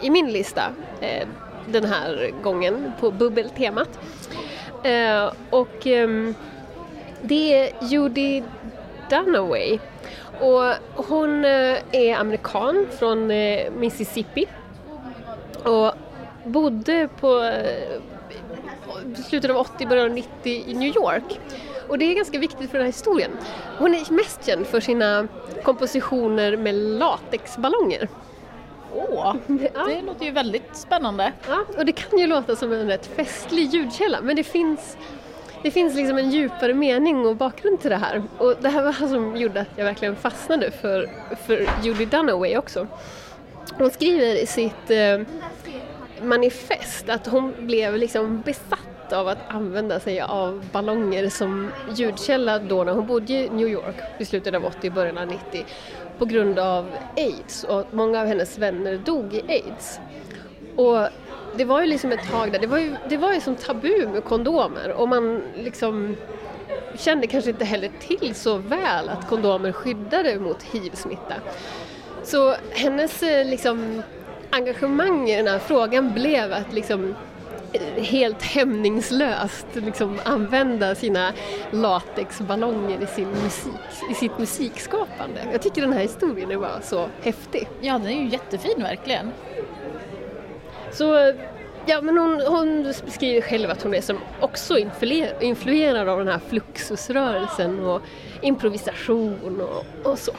i- 0.00 0.10
min 0.10 0.32
lista 0.32 0.62
eh, 1.00 1.26
den 1.66 1.84
här 1.84 2.30
gången 2.42 2.92
på 3.00 3.10
bubbeltemat. 3.10 3.88
Eh, 4.84 5.32
och 5.50 5.86
ehm, 5.86 6.34
det 7.22 7.54
är 7.54 7.70
Judy 7.82 8.42
Dunaway 9.10 9.78
och 10.40 10.72
hon 11.06 11.44
eh, 11.44 11.76
är 11.92 12.14
amerikan 12.16 12.86
från 12.98 13.30
eh, 13.30 13.70
Mississippi 13.72 14.46
och 15.64 15.92
bodde 16.48 17.08
på 17.20 17.42
eh, 17.42 18.00
slutet 19.28 19.50
av 19.50 19.56
80, 19.56 19.86
början 19.86 20.06
av 20.06 20.12
90 20.12 20.30
i 20.66 20.74
New 20.74 20.96
York. 20.96 21.40
Och 21.88 21.98
det 21.98 22.04
är 22.04 22.14
ganska 22.14 22.38
viktigt 22.38 22.70
för 22.70 22.78
den 22.78 22.86
här 22.86 22.92
historien. 22.92 23.30
Hon 23.78 23.94
är 23.94 24.12
mest 24.12 24.46
känd 24.46 24.66
för 24.66 24.80
sina 24.80 25.28
kompositioner 25.62 26.56
med 26.56 26.74
latexballonger. 26.74 28.08
Åh, 28.94 29.36
Ja. 29.74 29.84
det 29.88 30.02
låter 30.02 30.24
ju 30.24 30.30
väldigt 30.30 30.76
spännande. 30.76 31.32
Ja, 31.48 31.64
och 31.78 31.84
det 31.84 31.92
kan 31.92 32.18
ju 32.18 32.26
låta 32.26 32.56
som 32.56 32.72
en 32.72 32.86
rätt 32.86 33.06
festlig 33.06 33.74
ljudkälla 33.74 34.20
men 34.22 34.36
det 34.36 34.44
finns, 34.44 34.96
det 35.62 35.70
finns 35.70 35.94
liksom 35.94 36.18
en 36.18 36.30
djupare 36.30 36.74
mening 36.74 37.26
och 37.26 37.36
bakgrund 37.36 37.80
till 37.80 37.90
det 37.90 37.96
här. 37.96 38.22
Och 38.38 38.54
det 38.60 38.68
här 38.68 38.82
var 38.82 38.96
vad 39.00 39.10
som 39.10 39.36
gjorde 39.36 39.60
att 39.60 39.68
jag 39.76 39.84
verkligen 39.84 40.16
fastnade 40.16 40.70
för, 40.70 41.10
för 41.46 41.68
Judy 41.82 42.04
Dunaway 42.04 42.56
också. 42.56 42.86
Hon 43.78 43.90
skriver 43.90 44.42
i 44.42 44.46
sitt 44.46 44.90
eh, 44.90 45.20
manifest 46.22 47.08
att 47.08 47.26
hon 47.26 47.54
blev 47.58 47.96
liksom 47.96 48.40
besatt 48.40 49.12
av 49.12 49.28
att 49.28 49.38
använda 49.48 50.00
sig 50.00 50.20
av 50.20 50.64
ballonger 50.72 51.28
som 51.28 51.70
ljudkälla 51.94 52.58
då 52.58 52.84
när 52.84 52.92
hon 52.92 53.06
bodde 53.06 53.32
i 53.32 53.48
New 53.48 53.68
York 53.68 53.96
i 54.18 54.24
slutet 54.24 54.54
av 54.54 54.64
80, 54.64 54.90
början 54.90 55.18
av 55.18 55.26
90 55.26 55.64
på 56.18 56.24
grund 56.24 56.58
av 56.58 56.86
aids 57.16 57.64
och 57.64 57.84
många 57.90 58.20
av 58.20 58.26
hennes 58.26 58.58
vänner 58.58 58.96
dog 58.96 59.34
i 59.34 59.42
aids. 59.48 60.00
Och 60.76 61.08
det 61.56 61.64
var 61.64 61.80
ju 61.80 61.86
liksom 61.86 62.12
ett 62.12 62.30
tag 62.30 62.52
där, 62.52 62.58
det 62.58 62.66
var 62.66 62.78
ju, 62.78 62.96
det 63.08 63.16
var 63.16 63.32
ju 63.32 63.40
som 63.40 63.56
tabu 63.56 64.08
med 64.12 64.24
kondomer 64.24 64.92
och 64.92 65.08
man 65.08 65.42
liksom 65.56 66.16
kände 66.98 67.26
kanske 67.26 67.50
inte 67.50 67.64
heller 67.64 67.90
till 68.00 68.34
så 68.34 68.56
väl 68.56 69.08
att 69.08 69.28
kondomer 69.28 69.72
skyddade 69.72 70.38
mot 70.38 70.62
hiv-smitta. 70.62 71.34
Så 72.24 72.54
hennes 72.70 73.22
eh, 73.22 73.46
liksom, 73.46 74.02
engagemang 74.50 75.30
i 75.30 75.36
den 75.36 75.46
här 75.46 75.58
frågan 75.58 76.14
blev 76.14 76.52
att 76.52 76.72
liksom 76.72 77.14
eh, 77.72 78.02
helt 78.02 78.42
hämningslöst 78.42 79.66
liksom 79.72 80.18
använda 80.24 80.94
sina 80.94 81.32
latexballonger 81.70 83.02
i, 83.02 83.06
sin 83.06 83.28
musik, 83.28 83.72
i 84.10 84.14
sitt 84.14 84.38
musikskapande. 84.38 85.40
Jag 85.52 85.62
tycker 85.62 85.82
den 85.82 85.92
här 85.92 86.00
historien 86.00 86.50
är 86.50 86.56
bara 86.56 86.80
så 86.80 87.08
häftig. 87.22 87.68
Ja, 87.80 87.92
den 87.98 88.06
är 88.06 88.22
ju 88.22 88.28
jättefin 88.28 88.82
verkligen. 88.82 89.30
Så 90.92 91.34
ja, 91.86 92.00
men 92.00 92.18
hon, 92.18 92.40
hon 92.40 92.82
beskriver 93.04 93.40
själv 93.40 93.70
att 93.70 93.82
hon 93.82 93.94
är 93.94 94.00
som 94.00 94.18
också 94.40 94.78
influer- 94.78 95.42
influerad 95.42 96.08
av 96.08 96.18
den 96.18 96.28
här 96.28 96.40
fluxusrörelsen 96.48 97.84
och 97.84 98.02
improvisation 98.42 99.60
och, 99.60 100.10
och 100.10 100.18
så. 100.18 100.32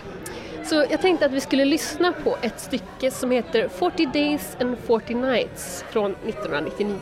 Så 0.69 0.85
jag 0.89 1.01
tänkte 1.01 1.25
att 1.25 1.31
vi 1.31 1.39
skulle 1.39 1.65
lyssna 1.65 2.13
på 2.23 2.37
ett 2.41 2.59
stycke 2.59 3.11
som 3.11 3.31
heter 3.31 3.67
40 3.67 4.05
Days 4.05 4.57
and 4.59 4.77
40 4.79 5.13
Nights 5.13 5.85
från 5.89 6.11
1999. 6.11 6.95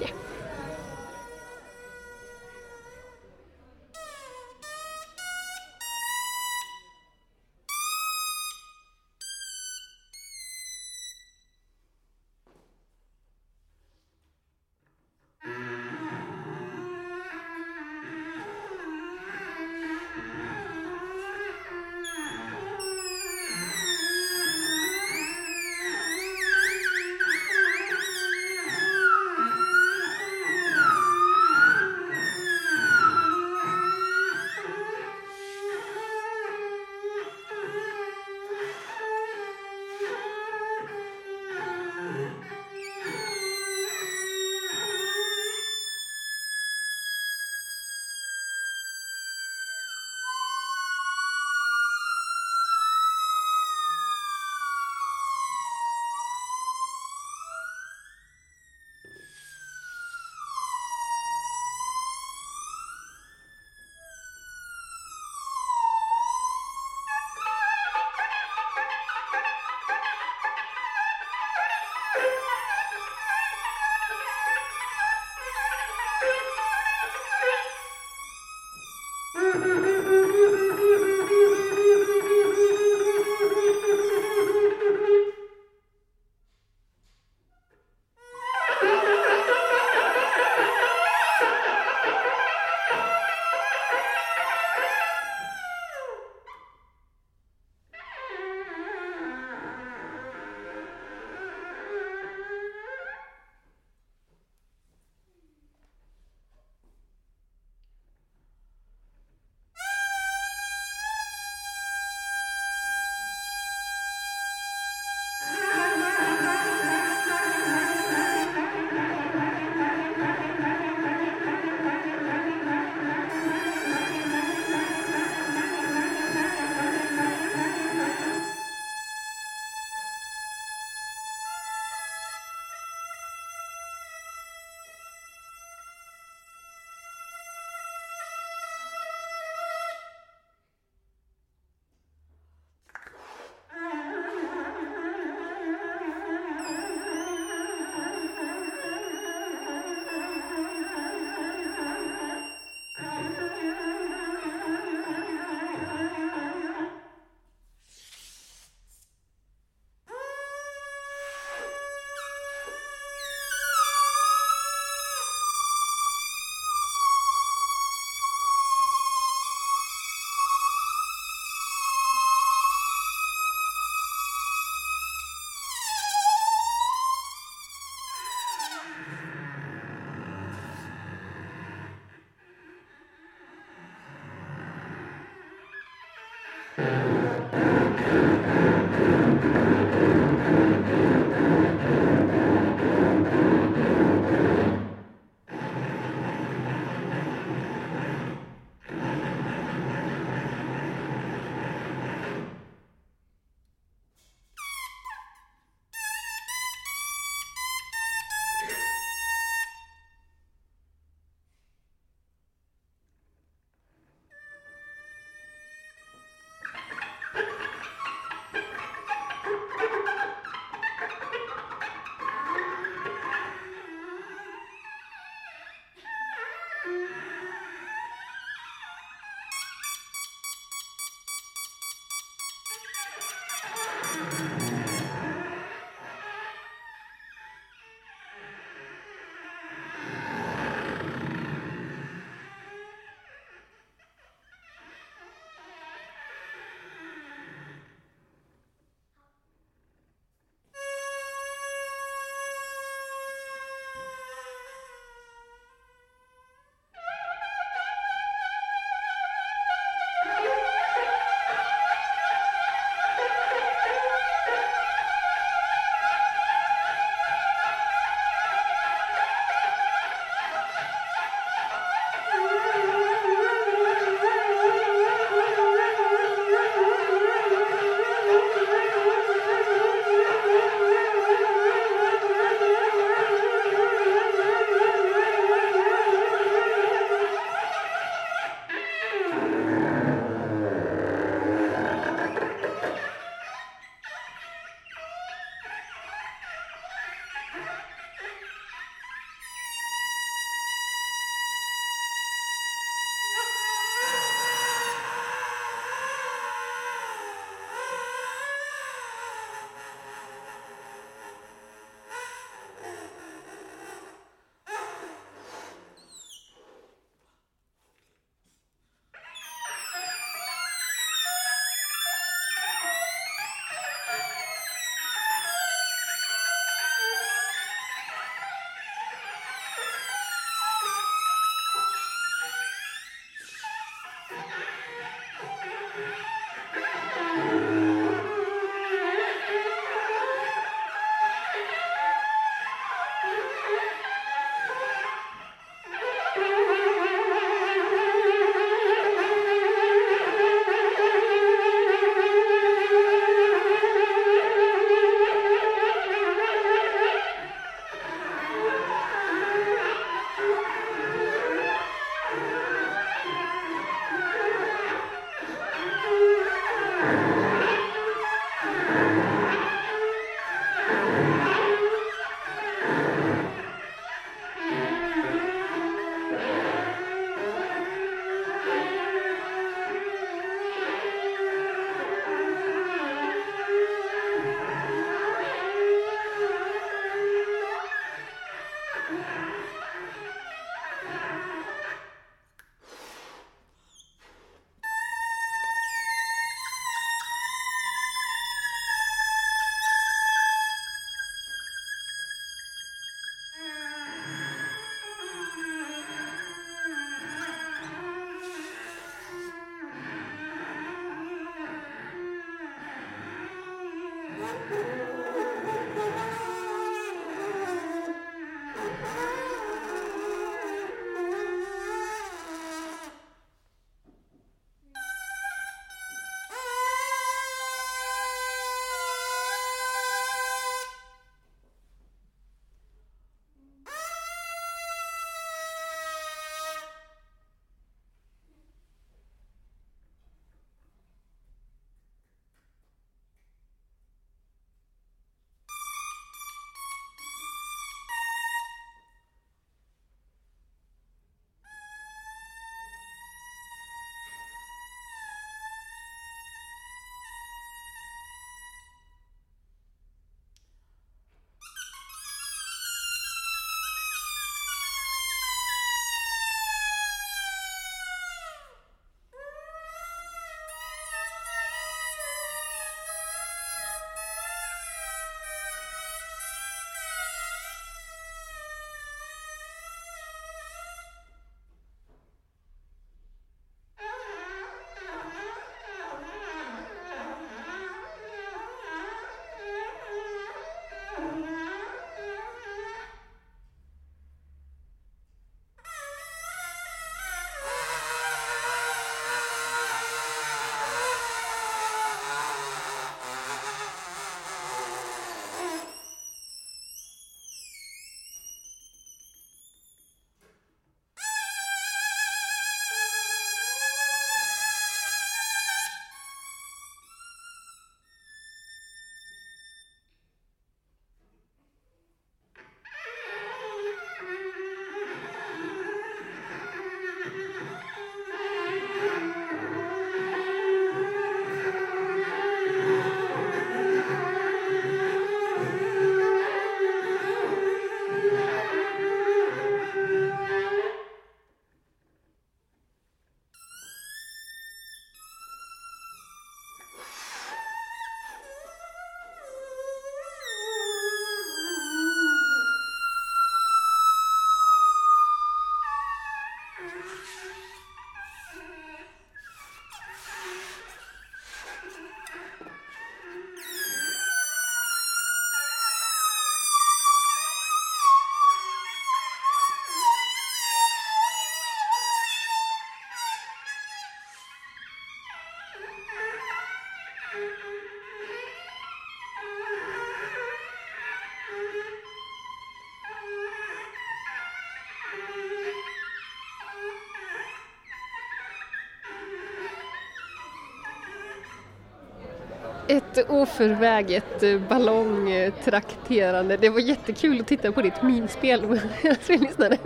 Ett 592.87 593.29
oförväget 593.29 594.43
eh, 594.43 594.59
ballongtrakterande. 594.59 596.57
Det 596.57 596.69
var 596.69 596.79
jättekul 596.79 597.41
att 597.41 597.47
titta 597.47 597.71
på 597.71 597.81
ditt 597.81 598.01
minspel 598.01 598.61
medan 599.01 599.17
lyssnade. 599.27 599.77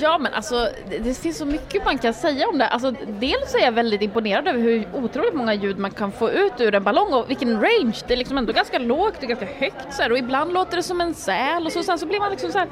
Ja 0.00 0.18
men 0.18 0.34
alltså 0.34 0.68
det, 1.04 1.14
finns 1.14 1.38
så 1.38 1.46
mycket 1.46 1.84
man 1.84 1.98
kan 1.98 2.14
säga 2.14 2.48
om 2.48 2.58
det. 2.58 2.66
Alltså 2.66 2.94
dels 3.06 3.54
är 3.54 3.58
jag 3.58 3.72
väldigt 3.72 4.02
imponerad 4.02 4.48
över 4.48 4.58
hur 4.58 4.88
otroligt 4.94 5.34
många 5.34 5.54
ljud 5.54 5.78
man 5.78 5.90
kan 5.90 6.12
få 6.12 6.30
ut 6.30 6.52
ur 6.58 6.74
en 6.74 6.82
ballong 6.82 7.12
och 7.12 7.30
vilken 7.30 7.60
range. 7.60 7.98
Det 8.06 8.14
är 8.14 8.18
liksom 8.18 8.38
ändå 8.38 8.52
ganska 8.52 8.78
lågt 8.78 9.22
och 9.22 9.28
ganska 9.28 9.46
högt 9.46 9.94
så 9.94 10.02
här, 10.02 10.12
och 10.12 10.18
ibland 10.18 10.52
låter 10.52 10.76
det 10.76 10.82
som 10.82 11.00
en 11.00 11.14
säl 11.14 11.66
och 11.66 11.72
så, 11.72 11.82
sen 11.82 11.98
så 11.98 12.06
blir 12.06 12.20
man 12.20 12.30
liksom 12.30 12.52
så 12.52 12.58
här 12.58 12.68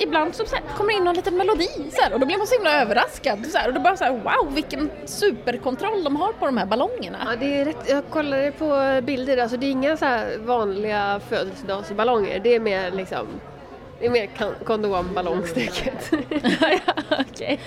ibland 0.00 0.34
så, 0.34 0.46
så 0.46 0.56
här, 0.56 0.64
kommer 0.76 0.92
det 0.92 0.96
in 0.98 1.04
någon 1.04 1.14
liten 1.14 1.36
melodi 1.36 1.68
så 1.92 2.02
här, 2.02 2.12
och 2.12 2.20
då 2.20 2.26
blir 2.26 2.38
man 2.38 2.46
så 2.46 2.54
himla 2.54 2.82
överraskad 2.82 3.46
så 3.46 3.58
här, 3.58 3.68
och 3.68 3.74
då 3.74 3.80
bara 3.80 3.96
så 3.96 4.04
här, 4.04 4.12
wow 4.12 4.54
vilken 4.54 4.90
superkontroll 5.04 6.04
de 6.04 6.16
har 6.16 6.32
på 6.32 6.46
de 6.46 6.56
här 6.56 6.66
ballongerna. 6.66 7.18
Ja, 7.26 7.36
det 7.40 7.60
är 7.60 7.64
rätt. 7.64 7.88
Jag 7.88 8.04
kollade 8.10 8.52
på 8.52 9.00
bilder, 9.02 9.38
alltså 9.38 9.56
det 9.56 9.66
är 9.66 9.70
inga 9.70 9.96
så 9.96 10.24
vanliga 10.38 11.20
födelsedagsballonger. 11.28 12.40
Det 12.40 12.54
är 12.54 12.60
mer 12.60 12.90
liksom 12.90 13.26
det 14.00 14.06
är 14.06 14.10
mer 14.10 14.28
ja, 16.86 16.94
okej. 17.30 17.60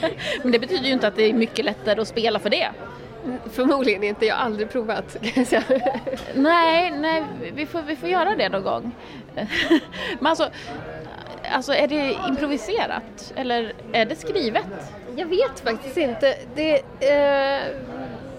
Men 0.44 0.52
det 0.52 0.60
betyder 0.60 0.86
ju 0.86 0.94
inte 0.94 1.08
att 1.08 1.16
det 1.16 1.24
är 1.24 1.34
mycket 1.34 1.66
lättare 1.66 2.02
att 2.02 2.08
spela 2.08 2.40
för 2.40 2.50
det. 2.50 2.72
Förmodligen 3.52 4.04
inte, 4.04 4.26
jag 4.26 4.36
har 4.36 4.46
aldrig 4.46 4.70
provat. 4.70 5.18
Nej, 6.36 6.92
nej, 6.92 7.24
vi 7.54 7.66
får, 7.66 7.82
vi 7.82 7.96
får 7.96 8.10
göra 8.10 8.36
det 8.36 8.50
någon 8.50 8.64
gång. 8.64 8.92
Men 10.20 10.28
alltså, 10.28 10.50
alltså, 11.52 11.74
är 11.74 11.88
det 11.88 12.18
improviserat 12.28 13.34
eller 13.36 13.74
är 13.93 14.06
det 14.06 14.16
skrivet? 14.16 14.66
Jag 15.16 15.26
vet 15.26 15.60
faktiskt 15.60 15.97
inte. 15.97 16.36
Det, 16.56 16.76
eh, 16.76 17.76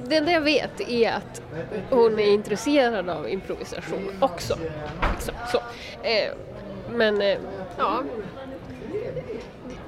det 0.07 0.17
enda 0.17 0.33
jag 0.33 0.41
vet 0.41 0.81
är 0.81 1.13
att 1.13 1.43
hon 1.91 2.19
är 2.19 2.33
intresserad 2.33 3.09
av 3.11 3.29
improvisation 3.29 4.11
också. 4.21 4.59
Liksom, 5.15 5.35
så. 5.53 5.59
Eh, 6.03 6.33
men 6.91 7.23
eh, 7.23 7.39
ja, 7.79 8.03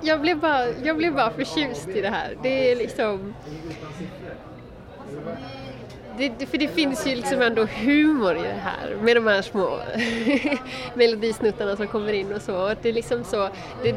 jag 0.01 0.21
blev, 0.21 0.39
bara, 0.39 0.69
jag 0.85 0.97
blev 0.97 1.15
bara 1.15 1.31
förtjust 1.31 1.89
i 1.89 2.01
det 2.01 2.09
här. 2.09 2.37
Det 2.43 2.73
är 2.73 2.77
liksom... 2.77 3.35
Det, 6.19 6.47
för 6.47 6.59
det 6.59 6.69
finns 6.69 7.07
ju 7.07 7.15
liksom 7.15 7.43
ändå 7.43 7.65
humor 7.65 8.37
i 8.37 8.43
det 8.43 8.61
här 8.63 8.97
med 9.03 9.17
de 9.17 9.27
här 9.27 9.43
små 9.43 9.79
melodisnuttarna 10.95 11.77
som 11.77 11.87
kommer 11.87 12.13
in 12.13 12.33
och 12.33 12.43
så. 12.43 12.71
Och 12.71 12.77
det 12.83 12.89
är 12.89 12.93
liksom 12.93 13.25
så 13.25 13.49
det, 13.83 13.97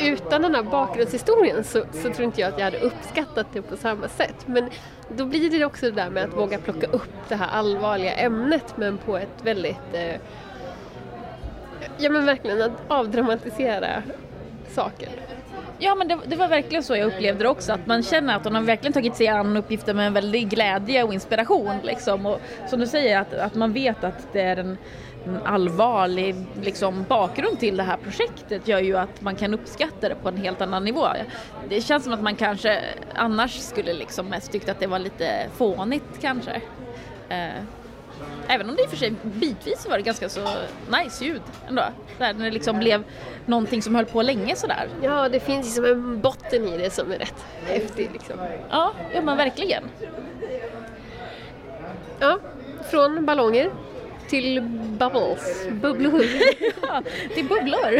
utan 0.00 0.42
den 0.42 0.54
här 0.54 0.62
bakgrundshistorien 0.62 1.64
så, 1.64 1.84
så 1.92 2.10
tror 2.10 2.22
inte 2.22 2.40
jag 2.40 2.52
att 2.52 2.58
jag 2.58 2.64
hade 2.64 2.78
uppskattat 2.78 3.46
det 3.52 3.62
på 3.62 3.76
samma 3.76 4.08
sätt. 4.08 4.46
Men 4.46 4.70
då 5.08 5.24
blir 5.24 5.50
det 5.50 5.64
också 5.64 5.86
det 5.86 5.92
där 5.92 6.10
med 6.10 6.24
att 6.24 6.36
våga 6.36 6.58
plocka 6.58 6.86
upp 6.86 7.28
det 7.28 7.34
här 7.34 7.48
allvarliga 7.48 8.14
ämnet 8.14 8.76
men 8.76 8.98
på 8.98 9.16
ett 9.16 9.42
väldigt 9.42 9.94
eh, 9.94 10.16
Ja 11.98 12.10
men 12.10 12.26
verkligen 12.26 12.62
att 12.62 12.72
avdramatisera 12.88 14.02
saker. 14.68 15.08
Ja 15.84 15.94
men 15.94 16.08
det, 16.08 16.18
det, 16.26 16.36
var 16.36 16.48
verkligen 16.48 16.82
så 16.82 16.96
jag 16.96 17.06
upplevde 17.06 17.44
det 17.44 17.48
också, 17.48 17.72
att 17.72 17.86
man 17.86 18.02
känner 18.02 18.36
att 18.36 18.44
hon 18.44 18.54
har 18.54 18.62
verkligen 18.62 18.92
tagit 18.92 19.16
sig 19.16 19.28
an 19.28 19.56
uppgiften 19.56 19.96
med 19.96 20.06
en 20.06 20.12
väldig 20.12 20.48
glädje 20.48 21.02
och 21.02 21.14
inspiration 21.14 21.78
liksom. 21.82 22.26
Och 22.26 22.40
som 22.68 22.80
du 22.80 22.86
säger, 22.86 23.20
att, 23.20 23.34
att 23.34 23.54
man 23.54 23.72
vet 23.72 24.04
att 24.04 24.32
det 24.32 24.40
är 24.40 24.56
en, 24.56 24.78
en 25.24 25.42
allvarlig 25.44 26.34
liksom, 26.62 27.04
bakgrund 27.08 27.58
till 27.58 27.76
det 27.76 27.82
här 27.82 27.96
projektet 27.96 28.68
gör 28.68 28.78
ju 28.80 28.96
att 28.96 29.20
man 29.20 29.36
kan 29.36 29.54
uppskatta 29.54 30.08
det 30.08 30.14
på 30.14 30.28
en 30.28 30.36
helt 30.36 30.60
annan 30.60 30.84
nivå. 30.84 31.06
Det 31.68 31.80
känns 31.80 32.04
som 32.04 32.12
att 32.12 32.22
man 32.22 32.36
kanske 32.36 32.80
annars 33.14 33.58
skulle 33.58 33.92
liksom 33.92 34.26
mest 34.26 34.52
tyckt 34.52 34.68
att 34.68 34.80
det 34.80 34.86
var 34.86 34.98
lite 34.98 35.46
fånigt 35.56 36.20
kanske. 36.20 36.60
Eh. 37.28 37.64
Även 38.48 38.70
om 38.70 38.76
det 38.76 38.82
i 38.82 38.86
och 38.86 38.90
för 38.90 38.96
sig 38.96 39.12
bitvis 39.22 39.86
var 39.88 39.96
det 39.96 40.02
ganska 40.02 40.28
så 40.28 40.48
nice 41.02 41.24
ljud 41.24 41.42
ändå. 41.68 41.82
Där 42.18 42.34
när 42.34 42.44
det 42.44 42.50
liksom 42.50 42.78
blev 42.78 43.04
någonting 43.46 43.82
som 43.82 43.94
höll 43.94 44.04
på 44.04 44.22
länge 44.22 44.56
sådär. 44.56 44.88
Ja, 45.02 45.28
det 45.28 45.40
finns 45.40 45.66
liksom 45.66 45.84
en 45.84 46.20
botten 46.20 46.68
i 46.68 46.78
det 46.78 46.90
som 46.90 47.12
är 47.12 47.18
rätt 47.18 47.44
häftig 47.66 48.10
liksom. 48.12 48.36
Ja, 48.70 48.92
ja 49.14 49.22
men 49.22 49.36
verkligen. 49.36 49.82
Ja, 52.18 52.38
från 52.90 53.26
ballonger 53.26 53.70
till 54.28 54.60
bubbles, 54.98 55.68
bubblor. 55.70 56.24
ja, 56.82 57.02
till 57.34 57.48
bubblor. 57.48 57.92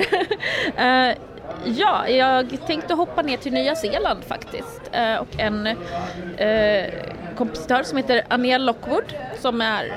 uh, 0.79 1.17
ja, 1.79 2.09
jag 2.09 2.67
tänkte 2.67 2.95
hoppa 2.95 3.23
ner 3.23 3.37
till 3.37 3.53
Nya 3.53 3.75
Zeeland 3.75 4.25
faktiskt. 4.25 4.81
Uh, 4.95 5.17
och 5.17 5.41
en 5.41 5.67
uh, 5.67 6.87
kompositör 7.33 7.83
som 7.83 7.97
heter 7.97 8.23
Ania 8.29 8.59
Lockwood 8.59 9.15
som 9.39 9.61
är 9.61 9.93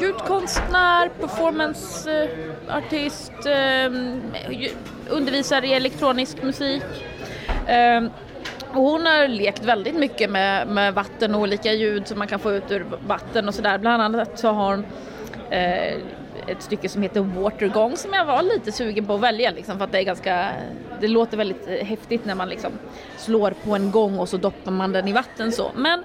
ljudkonstnär, 0.00 1.10
performanceartist, 1.20 3.32
ehm, 3.46 4.20
undervisar 5.08 5.64
i 5.64 5.72
elektronisk 5.72 6.42
musik. 6.42 6.82
Ehm, 7.66 8.10
och 8.68 8.82
hon 8.82 9.06
har 9.06 9.28
lekt 9.28 9.64
väldigt 9.64 9.94
mycket 9.94 10.30
med, 10.30 10.68
med 10.68 10.94
vatten 10.94 11.34
och 11.34 11.40
olika 11.40 11.72
ljud 11.72 12.08
som 12.08 12.18
man 12.18 12.28
kan 12.28 12.38
få 12.38 12.52
ut 12.52 12.70
ur 12.70 12.86
vatten 13.06 13.48
och 13.48 13.54
sådär. 13.54 13.78
Bland 13.78 14.02
annat 14.02 14.38
så 14.38 14.48
har 14.48 14.70
hon 14.70 14.84
eh, 15.50 15.94
ett 16.48 16.62
stycke 16.62 16.88
som 16.88 17.02
heter 17.02 17.20
Watergong 17.20 17.96
som 17.96 18.12
jag 18.12 18.24
var 18.24 18.42
lite 18.42 18.72
sugen 18.72 19.06
på 19.06 19.14
att 19.14 19.20
välja 19.20 19.50
liksom, 19.50 19.78
för 19.78 19.84
att 19.84 19.92
det 19.92 19.98
är 19.98 20.02
ganska, 20.02 20.52
det 21.00 21.08
låter 21.08 21.36
väldigt 21.36 21.68
eh, 21.68 21.86
häftigt 21.86 22.24
när 22.24 22.34
man 22.34 22.48
liksom 22.48 22.72
slår 23.16 23.50
på 23.64 23.74
en 23.74 23.90
gång 23.90 24.18
och 24.18 24.28
så 24.28 24.36
doppar 24.36 24.72
man 24.72 24.92
den 24.92 25.08
i 25.08 25.12
vatten 25.12 25.52
så. 25.52 25.70
Men 25.76 26.04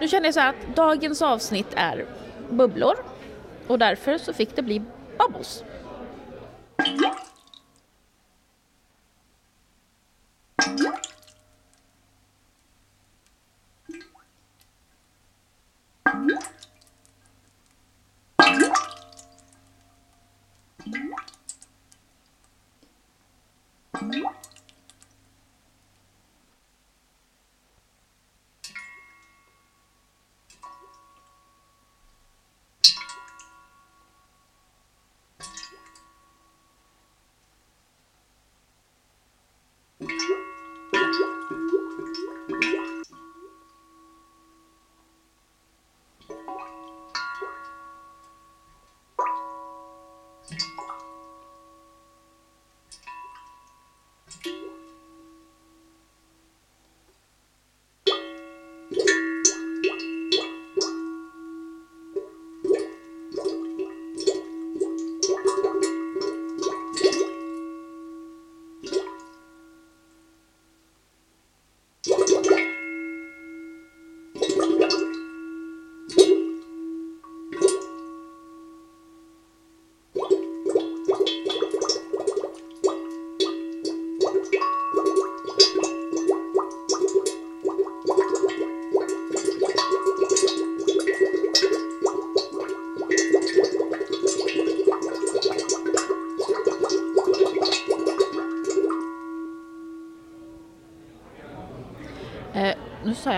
nu 0.00 0.08
känner 0.08 0.26
jag 0.26 0.34
så 0.34 0.40
här 0.40 0.48
att 0.48 0.76
dagens 0.76 1.22
avsnitt 1.22 1.72
är 1.76 2.04
bubblor 2.50 2.94
och 3.66 3.78
därför 3.78 4.18
så 4.18 4.32
fick 4.32 4.56
det 4.56 4.62
bli 4.62 4.82
bubbles. 5.18 5.64
nu 16.14 16.36
sa 23.98 24.47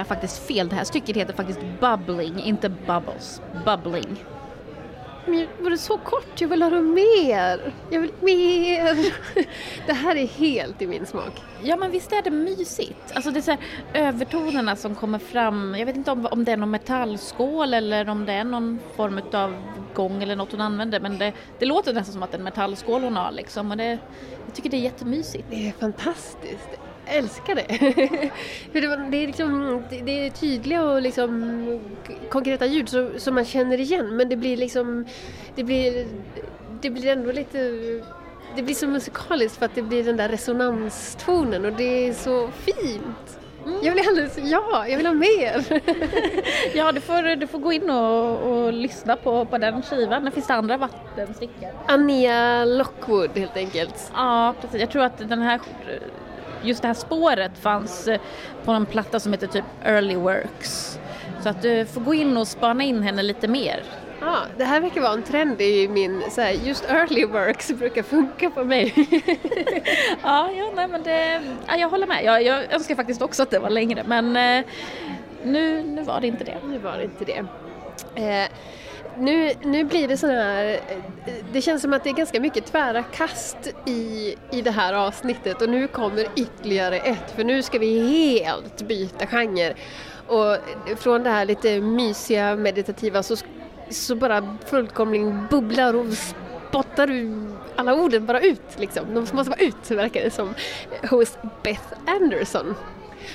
jag 0.00 0.06
faktiskt 0.06 0.46
fel, 0.46 0.68
det 0.68 0.76
här 0.76 0.84
stycket 0.84 1.16
heter 1.16 1.34
faktiskt 1.34 1.60
bubbling, 1.80 2.40
inte 2.40 2.68
bubbles. 2.68 3.42
Bubbling. 3.64 4.16
Men 5.26 5.46
var 5.60 5.70
det 5.70 5.78
så 5.78 5.98
kort? 5.98 6.40
Jag 6.40 6.48
vill 6.48 6.62
höra 6.62 6.80
mer! 6.80 7.74
Jag 7.90 8.00
vill 8.00 8.12
mer! 8.20 9.14
Det 9.86 9.92
här 9.92 10.16
är 10.16 10.26
helt 10.26 10.82
i 10.82 10.86
min 10.86 11.06
smak. 11.06 11.42
Ja 11.62 11.76
men 11.76 11.90
visst 11.90 12.12
är 12.12 12.22
det 12.22 12.30
mysigt? 12.30 13.12
Alltså 13.14 13.30
det 13.30 13.38
är 13.38 13.42
så 13.42 13.50
här, 13.50 13.60
övertonerna 13.94 14.76
som 14.76 14.94
kommer 14.94 15.18
fram, 15.18 15.74
jag 15.78 15.86
vet 15.86 15.96
inte 15.96 16.10
om, 16.10 16.26
om 16.26 16.44
det 16.44 16.52
är 16.52 16.56
någon 16.56 16.70
metallskål 16.70 17.74
eller 17.74 18.08
om 18.08 18.26
det 18.26 18.32
är 18.32 18.44
någon 18.44 18.78
form 18.96 19.20
av 19.32 19.54
gång 19.94 20.22
eller 20.22 20.36
något 20.36 20.52
hon 20.52 20.60
använder 20.60 21.00
men 21.00 21.18
det, 21.18 21.32
det 21.58 21.66
låter 21.66 21.92
nästan 21.92 22.12
som 22.12 22.22
att 22.22 22.30
det 22.30 22.36
är 22.36 22.38
en 22.38 22.44
metallskål 22.44 23.02
hon 23.02 23.16
har 23.16 23.32
liksom 23.32 23.70
och 23.70 23.76
det, 23.76 23.98
jag 24.46 24.54
tycker 24.54 24.70
det 24.70 24.76
är 24.76 24.80
jättemysigt. 24.80 25.44
Det 25.50 25.68
är 25.68 25.72
fantastiskt 25.72 26.80
älskar 27.10 27.54
det. 27.54 27.66
För 28.72 28.80
det, 28.80 29.10
det, 29.10 29.16
är 29.16 29.26
liksom, 29.26 29.82
det, 29.90 30.00
det, 30.00 30.26
är 30.26 30.30
tydliga 30.30 30.82
och 30.82 31.02
liksom 31.02 31.80
konkreta 32.30 32.66
ljud 32.66 32.88
som, 32.88 33.10
som 33.16 33.34
man 33.34 33.44
känner 33.44 33.80
igen 33.80 34.16
men 34.16 34.28
det 34.28 34.36
blir 34.36 34.56
liksom, 34.56 35.06
det 35.54 35.64
blir, 35.64 36.06
det 36.80 36.90
blir 36.90 37.06
ändå 37.06 37.32
lite 37.32 37.58
det 38.56 38.62
blir 38.62 38.74
så 38.74 38.86
musikaliskt 38.86 39.58
för 39.58 39.66
att 39.66 39.74
det 39.74 39.82
blir 39.82 40.04
den 40.04 40.16
där 40.16 40.28
resonanstonen 40.28 41.64
och 41.64 41.72
det 41.72 42.08
är 42.08 42.12
så 42.12 42.48
fint. 42.48 43.40
Mm. 43.64 43.78
Jag 43.82 43.94
vill 43.94 44.08
alldeles, 44.08 44.38
ja, 44.38 44.88
jag 44.88 44.96
vill 44.96 45.06
ha 45.06 45.14
mer! 45.14 45.82
ja, 46.76 46.92
du 46.92 47.00
får, 47.00 47.36
du 47.36 47.46
får 47.46 47.58
gå 47.58 47.72
in 47.72 47.90
och, 47.90 48.38
och 48.40 48.72
lyssna 48.72 49.16
på, 49.16 49.44
på 49.44 49.58
den 49.58 49.82
skivan. 49.82 50.24
Det 50.24 50.30
finns 50.30 50.50
andra 50.50 50.76
vattenstickor. 50.76 51.68
Ania 51.86 52.64
Lockwood 52.64 53.38
helt 53.38 53.56
enkelt. 53.56 54.10
Ja, 54.14 54.54
precis. 54.60 54.80
Jag 54.80 54.90
tror 54.90 55.02
att 55.02 55.28
den 55.28 55.42
här 55.42 55.60
just 56.62 56.82
det 56.82 56.88
här 56.88 56.94
spåret 56.94 57.58
fanns 57.60 58.08
eh, 58.08 58.20
på 58.64 58.72
en 58.72 58.86
platta 58.86 59.20
som 59.20 59.32
heter 59.32 59.46
typ 59.46 59.64
Early 59.84 60.16
Works. 60.16 60.98
Så 61.42 61.48
att 61.48 61.62
du 61.62 61.86
får 61.86 62.00
gå 62.00 62.14
in 62.14 62.36
och 62.36 62.48
spana 62.48 62.84
in 62.84 63.02
henne 63.02 63.22
lite 63.22 63.48
mer. 63.48 63.82
Ja, 64.20 64.36
det 64.56 64.64
här 64.64 64.80
verkar 64.80 65.00
vara 65.00 65.12
en 65.12 65.22
trend 65.22 65.60
i 65.60 65.88
min, 65.88 66.22
så 66.30 66.40
här, 66.40 66.50
just 66.50 66.84
early 66.90 67.24
works 67.24 67.72
brukar 67.72 68.02
funka 68.02 68.50
på 68.50 68.64
mig. 68.64 68.94
Ja, 70.22 70.50
ja 70.52 70.70
nej 70.74 70.88
men 70.88 71.02
det, 71.02 71.42
ja, 71.66 71.76
jag 71.76 71.88
håller 71.88 72.06
med. 72.06 72.24
Jag, 72.24 72.42
jag 72.42 72.72
önskar 72.72 72.94
faktiskt 72.94 73.22
också 73.22 73.42
att 73.42 73.50
det 73.50 73.58
var 73.58 73.70
längre 73.70 74.04
men 74.06 74.36
eh, 74.36 74.64
nu, 75.44 75.82
nu 75.82 76.02
var 76.02 76.20
det 76.20 76.26
inte 76.26 76.44
det. 76.44 76.56
nu 76.68 76.78
var 76.78 76.96
det 76.96 77.04
inte 77.04 77.24
det. 77.24 77.44
Eh, 78.22 78.48
nu, 79.18 79.52
nu 79.62 79.84
blir 79.84 80.08
det 80.08 80.16
sån 80.16 80.30
här, 80.30 80.80
eh, 81.26 81.34
det 81.52 81.60
känns 81.60 81.82
som 81.82 81.92
att 81.92 82.04
det 82.04 82.10
är 82.10 82.14
ganska 82.14 82.40
mycket 82.40 82.66
tvära 82.66 83.02
kast 83.02 83.74
i, 83.86 84.34
i 84.50 84.62
det 84.62 84.70
här 84.70 84.92
avsnittet 84.92 85.62
och 85.62 85.68
nu 85.68 85.88
kommer 85.88 86.26
ytterligare 86.36 86.96
ett 86.96 87.30
för 87.36 87.44
nu 87.44 87.62
ska 87.62 87.78
vi 87.78 88.00
helt 88.00 88.82
byta 88.82 89.26
genre. 89.26 89.74
Och 90.26 90.56
från 90.98 91.22
det 91.22 91.30
här 91.30 91.44
lite 91.44 91.80
mysiga 91.80 92.56
meditativa 92.56 93.22
så, 93.22 93.36
så 93.90 94.14
bara 94.14 94.56
fullkomligen 94.64 95.46
bubblar 95.50 95.94
och 95.94 96.06
spottar 96.68 97.10
ur 97.10 97.52
alla 97.76 97.94
orden 97.94 98.26
bara 98.26 98.40
ut 98.40 98.78
liksom. 98.78 99.14
De 99.14 99.20
måste 99.20 99.50
bara 99.50 99.60
ut 99.60 99.90
verkar 99.90 100.20
det 100.20 100.30
som 100.30 100.54
hos 101.10 101.38
Beth 101.62 101.92
Anderson. 102.06 102.74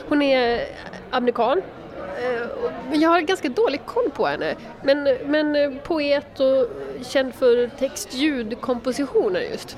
Hon 0.09 0.21
är 0.21 0.61
amerikan 1.11 1.61
men 2.89 2.99
jag 2.99 3.09
har 3.09 3.21
ganska 3.21 3.49
dålig 3.49 3.85
koll 3.85 4.09
på 4.11 4.25
henne. 4.25 4.55
Men, 4.83 5.03
men 5.25 5.55
eh, 5.55 5.71
poet 5.83 6.39
och 6.39 6.67
känd 7.05 7.35
för 7.35 7.67
text-ljud-kompositioner 7.67 9.41
just. 9.41 9.77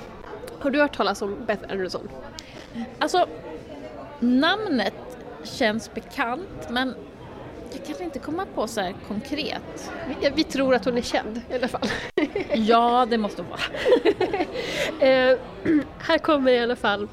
Har 0.60 0.70
du 0.72 0.80
hört 0.80 0.98
talas 0.98 1.22
om 1.22 1.46
Beth 1.46 1.64
Anderson? 1.72 2.10
Alltså, 3.00 3.28
namnet 4.20 4.94
känns 5.44 5.94
bekant 5.94 6.70
men 6.70 6.96
jag 7.72 7.98
kan 7.98 8.06
inte 8.06 8.20
komma 8.20 8.46
på 8.56 8.68
så 8.68 8.82
här 8.82 8.96
konkret. 9.08 9.92
Vi, 10.22 10.30
vi 10.36 10.44
tror 10.44 10.76
att 10.76 10.86
hon 10.86 10.98
är 10.98 11.02
känd 11.02 11.42
i 11.50 11.56
alla 11.56 11.68
fall. 11.68 11.90
Ja, 12.54 13.08
det 13.10 13.18
måste 13.18 13.42
hon 13.42 13.52
vara. 13.52 13.62
Eh, 15.08 15.38
här 16.00 16.18
kommer 16.18 16.52
i 16.52 16.60
alla 16.60 16.76
fall 16.76 17.08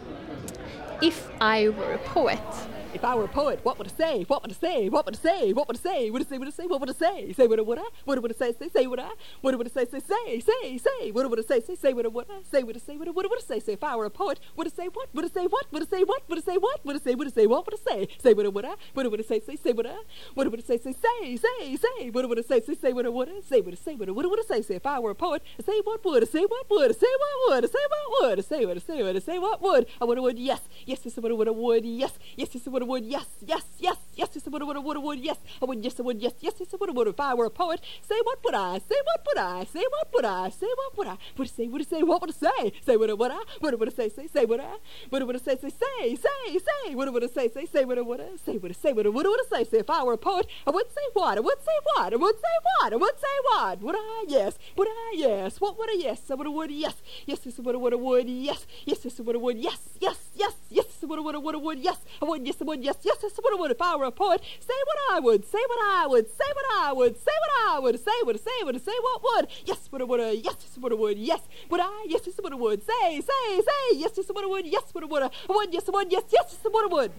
If 1.00 1.28
I 1.40 1.68
were 1.68 1.94
a 1.94 1.98
poet. 2.14 2.68
If 2.94 3.02
I 3.02 3.16
were 3.16 3.24
a 3.24 3.28
poet, 3.28 3.58
what 3.64 3.76
would 3.76 3.88
I 3.88 3.90
say? 3.90 4.22
What 4.28 4.42
would 4.42 4.52
I 4.52 4.54
say? 4.54 4.88
What 4.88 5.04
would 5.04 5.16
I 5.16 5.18
say? 5.18 5.52
What 5.52 5.66
would 5.66 5.76
I 5.76 5.80
say? 5.80 6.10
Would 6.10 6.22
I 6.22 6.24
say? 6.26 6.38
Would 6.38 6.46
I 6.46 6.50
say? 6.52 6.66
What 6.66 6.78
would 6.80 6.90
I 6.90 6.92
say? 6.92 7.32
Say 7.32 7.46
what 7.48 7.66
would 7.66 7.78
I? 7.80 7.88
What 8.04 8.22
would 8.22 8.30
I 8.30 8.34
say? 8.38 8.52
Say 8.56 8.68
say 8.68 8.86
what 8.86 9.00
I? 9.00 9.10
What 9.40 9.58
would 9.58 9.66
I 9.66 9.70
say? 9.70 9.84
Say 9.84 9.98
say 9.98 10.40
say 10.40 10.78
say. 10.78 11.10
What 11.10 11.28
would 11.28 11.40
I 11.40 11.42
say? 11.42 11.60
Say 11.60 11.74
say 11.74 11.92
what 11.92 12.12
would 12.12 12.26
I? 12.30 12.42
Say 12.48 12.62
what 12.62 12.76
I 12.76 12.78
say? 12.78 12.96
What 12.96 13.16
would 13.16 13.26
I 13.26 13.40
say? 13.40 13.58
Say 13.58 13.72
if 13.72 13.82
I 13.82 13.96
were 13.96 14.04
a 14.04 14.10
poet, 14.10 14.38
would 14.54 14.68
I 14.68 14.70
say 14.70 14.86
what? 14.86 15.12
Would 15.12 15.24
I 15.24 15.28
say 15.28 15.46
what? 15.48 15.66
Would 15.72 15.82
I 15.82 15.86
say 15.86 16.02
what? 16.04 16.22
Would 16.28 16.38
I 16.38 16.40
say 16.40 16.56
what? 16.56 16.84
Would 16.84 16.96
I 16.96 17.00
say? 17.00 17.14
What 17.16 17.18
would 17.18 17.26
I 17.26 17.30
say 17.34 17.46
what? 17.46 17.66
Would 17.66 17.74
I 17.74 17.92
say? 17.92 18.08
Say 18.22 18.32
what 18.32 18.54
would 18.54 18.64
I? 18.64 18.74
What 18.92 19.10
would 19.10 19.20
I 19.20 19.24
say? 19.24 19.40
Say 19.40 19.56
say 19.56 19.72
what 19.72 19.86
I? 19.86 19.96
What 20.34 20.48
would 20.52 20.60
I 20.60 20.62
say? 20.62 20.78
Say 20.78 20.92
say 20.92 21.36
say 21.36 21.76
say. 21.76 22.10
What 22.10 22.28
would 22.28 22.38
I 22.38 22.42
say? 22.42 22.60
Say 22.60 22.74
say 22.74 22.92
what 22.92 23.06
I 23.06 23.08
would 23.08 23.28
I? 23.28 23.40
Say 23.40 23.56
what 23.60 23.66
would 23.66 23.74
I 23.74 23.82
say? 23.82 23.94
What 23.96 24.08
would 24.14 24.24
I 24.24 24.28
would 24.28 24.46
say? 24.46 24.62
Say 24.62 24.76
if 24.76 24.86
I 24.86 25.00
were 25.00 25.10
a 25.10 25.14
poet, 25.16 25.42
say 25.66 25.80
what 25.82 26.04
would 26.04 26.22
I 26.22 26.26
say? 26.26 26.44
What 26.46 26.70
would 26.70 26.90
I 26.90 26.94
say? 26.94 27.08
What 27.18 27.34
would 27.50 27.64
I 27.64 27.66
say? 27.66 27.78
What 27.90 28.22
would 28.22 28.38
I 28.38 28.42
say? 28.42 28.64
What 28.64 28.76
I 28.76 28.80
say? 28.80 29.02
What 29.02 29.16
I 29.16 29.18
say? 29.18 29.38
What 29.40 29.60
would 29.62 29.86
I 30.00 30.04
would 30.04 30.18
I 30.18 30.20
would 30.20 30.38
yes 30.38 30.60
yes 30.86 31.00
yes 31.04 31.18
I 31.18 31.20
would 31.20 31.32
I 31.32 31.34
would 31.34 31.48
would 31.50 31.84
yes 31.84 32.18
yes 32.36 32.48
yes 32.54 32.66
I 32.66 32.83
would 32.84 33.02
I 33.02 33.04
would 33.04 33.04
yes 33.04 33.26
yes 33.46 33.64
yes 33.78 33.96
yes 34.14 34.28
yes 34.34 34.44
I 34.46 34.50
would 34.50 34.62
I 34.62 34.64
would 34.78 34.96
I 34.96 35.00
would 35.00 35.18
yes 35.18 35.38
I 35.60 35.64
would 35.64 35.84
yes 35.84 35.98
I 35.98 36.02
would 36.02 36.20
yes 36.22 36.32
yes 36.40 36.54
yes 36.60 36.68
I 36.72 36.76
would 36.78 36.90
I 36.90 36.92
would 36.92 37.08
if 37.08 37.20
I 37.20 37.34
were 37.34 37.46
a 37.46 37.50
poet 37.50 37.80
say 38.08 38.16
what 38.24 38.38
would 38.44 38.54
I 38.54 38.78
say 38.78 38.96
what 39.08 39.20
would 39.26 39.38
I 39.38 39.64
say 39.64 39.84
what 39.94 40.08
would 40.14 40.24
I 40.24 40.50
say 40.50 40.66
what 40.80 40.96
would 40.98 41.06
I 41.08 41.16
would 41.38 41.50
say 41.50 41.66
would 41.68 41.88
say 41.88 42.02
what 42.02 42.20
would 42.22 42.34
say 42.34 42.72
say 42.86 42.96
what 42.96 43.10
I 43.10 43.14
would 43.14 43.32
I 43.32 43.40
what 43.60 43.78
would 43.78 43.88
I 43.88 43.92
say 43.92 44.08
say 44.08 44.26
say 44.26 44.44
what 44.44 44.60
I 44.60 44.76
what 45.10 45.26
would 45.26 45.36
I 45.36 45.38
say 45.38 45.56
say 45.56 45.70
say 45.70 46.16
say 46.16 46.58
say 46.68 46.94
what 46.94 47.12
would 47.12 47.24
I 47.24 47.26
say 47.28 47.48
say 47.48 47.64
say 47.66 47.84
what 47.84 47.98
I 47.98 48.02
would 48.02 48.20
I 48.20 48.36
say 48.44 48.58
I 48.62 48.72
say 48.72 48.92
what 48.92 49.06
I 49.06 49.10
would 49.10 49.26
I 49.26 49.44
say 49.50 49.64
say 49.64 49.78
if 49.78 49.90
I 49.90 50.02
were 50.04 50.14
a 50.14 50.18
poet 50.18 50.46
I 50.66 50.70
would 50.70 50.88
say 50.96 51.06
what 51.14 51.36
I 51.38 51.40
would 51.40 51.60
say 51.68 51.76
what 51.94 52.12
I 52.12 52.16
would 52.16 52.36
say 52.44 52.54
what 52.68 52.92
I 52.92 52.96
would 52.96 53.18
say 53.24 53.36
what 53.48 53.82
would 53.82 53.96
I 53.96 54.24
yes 54.28 54.58
would 54.76 54.88
I 54.88 55.12
yes 55.16 55.60
what 55.60 55.78
would 55.78 55.90
I 55.90 55.96
yes 55.98 56.20
I 56.30 56.34
would 56.34 56.46
I 56.46 56.50
would 56.50 56.70
yes 56.70 56.96
yes 57.26 57.40
yes 57.44 57.58
I 57.58 57.62
would 57.62 57.92
I 57.92 57.96
would 57.96 58.28
yes 58.28 58.66
yes 58.86 59.04
yes 59.04 59.20
I 59.20 59.22
would 59.22 59.58
yes 59.58 59.80
yes 60.00 60.18
yes 60.34 60.54
yes 60.70 60.86
I 61.02 61.06
would 61.06 61.18
I 61.18 61.22
would 61.22 61.44
would 61.44 61.54
I 61.54 61.58
would 61.58 61.78
yes 61.78 61.98
I 62.20 62.24
would 62.24 62.44
yes 62.46 62.56
would 62.74 62.84
yes 62.84 62.96
yes 63.02 63.18
yes 63.22 63.32
I 63.38 63.40
would 63.44 63.54
I 63.54 63.60
would 63.60 63.70
if 63.70 63.82
I 63.82 63.96
were 63.96 64.04
a 64.04 64.10
poet 64.10 64.40
say 64.60 64.78
what 64.88 64.98
I 65.16 65.20
would 65.20 65.42
say 65.52 65.62
what 65.70 65.80
I 66.02 66.06
would 66.06 66.26
say 66.38 66.50
what 66.58 66.66
I 66.86 66.92
would 66.92 67.16
say 67.26 67.36
what 67.42 67.52
I 67.70 67.78
would 67.84 67.98
say 68.06 68.18
what 68.24 68.40
say 68.46 68.58
what 68.64 68.80
say 68.84 68.96
what 69.06 69.22
would 69.26 69.46
yes 69.66 69.80
what 69.90 70.02
I 70.02 70.04
would 70.04 70.20
yes 70.20 70.56
yes 70.64 70.78
what 70.82 70.92
I 70.92 70.96
would 70.96 71.18
yes 71.18 71.42
would 71.70 71.80
I 71.80 72.06
yes 72.08 72.22
yes 72.26 72.38
what 72.42 72.52
I 72.52 72.56
would 72.56 72.82
say 72.82 73.20
say 73.30 73.44
say 73.70 73.82
yes 74.02 74.12
yes 74.16 74.28
what 74.28 74.44
I 74.44 74.48
would 74.54 74.66
yes 74.66 74.86
what 74.92 75.04
I 75.04 75.06
would 75.06 75.30
would 75.48 75.70
yes 75.76 75.86
would 75.94 76.12
yes 76.12 76.24
yes 76.36 76.46
yes 76.52 76.72
what 76.72 76.84
I 76.90 76.94
would 76.96 77.12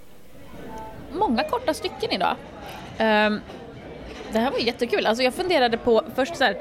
Många 1.13 1.43
korta 1.43 1.73
stycken 1.73 2.11
idag. 2.11 2.35
Um, 2.99 3.41
det 4.31 4.39
här 4.39 4.51
var 4.51 4.59
jättekul. 4.59 5.05
Alltså 5.05 5.23
jag 5.23 5.33
funderade 5.33 5.77
på 5.77 6.03
först 6.15 6.35
så 6.35 6.43
här, 6.43 6.57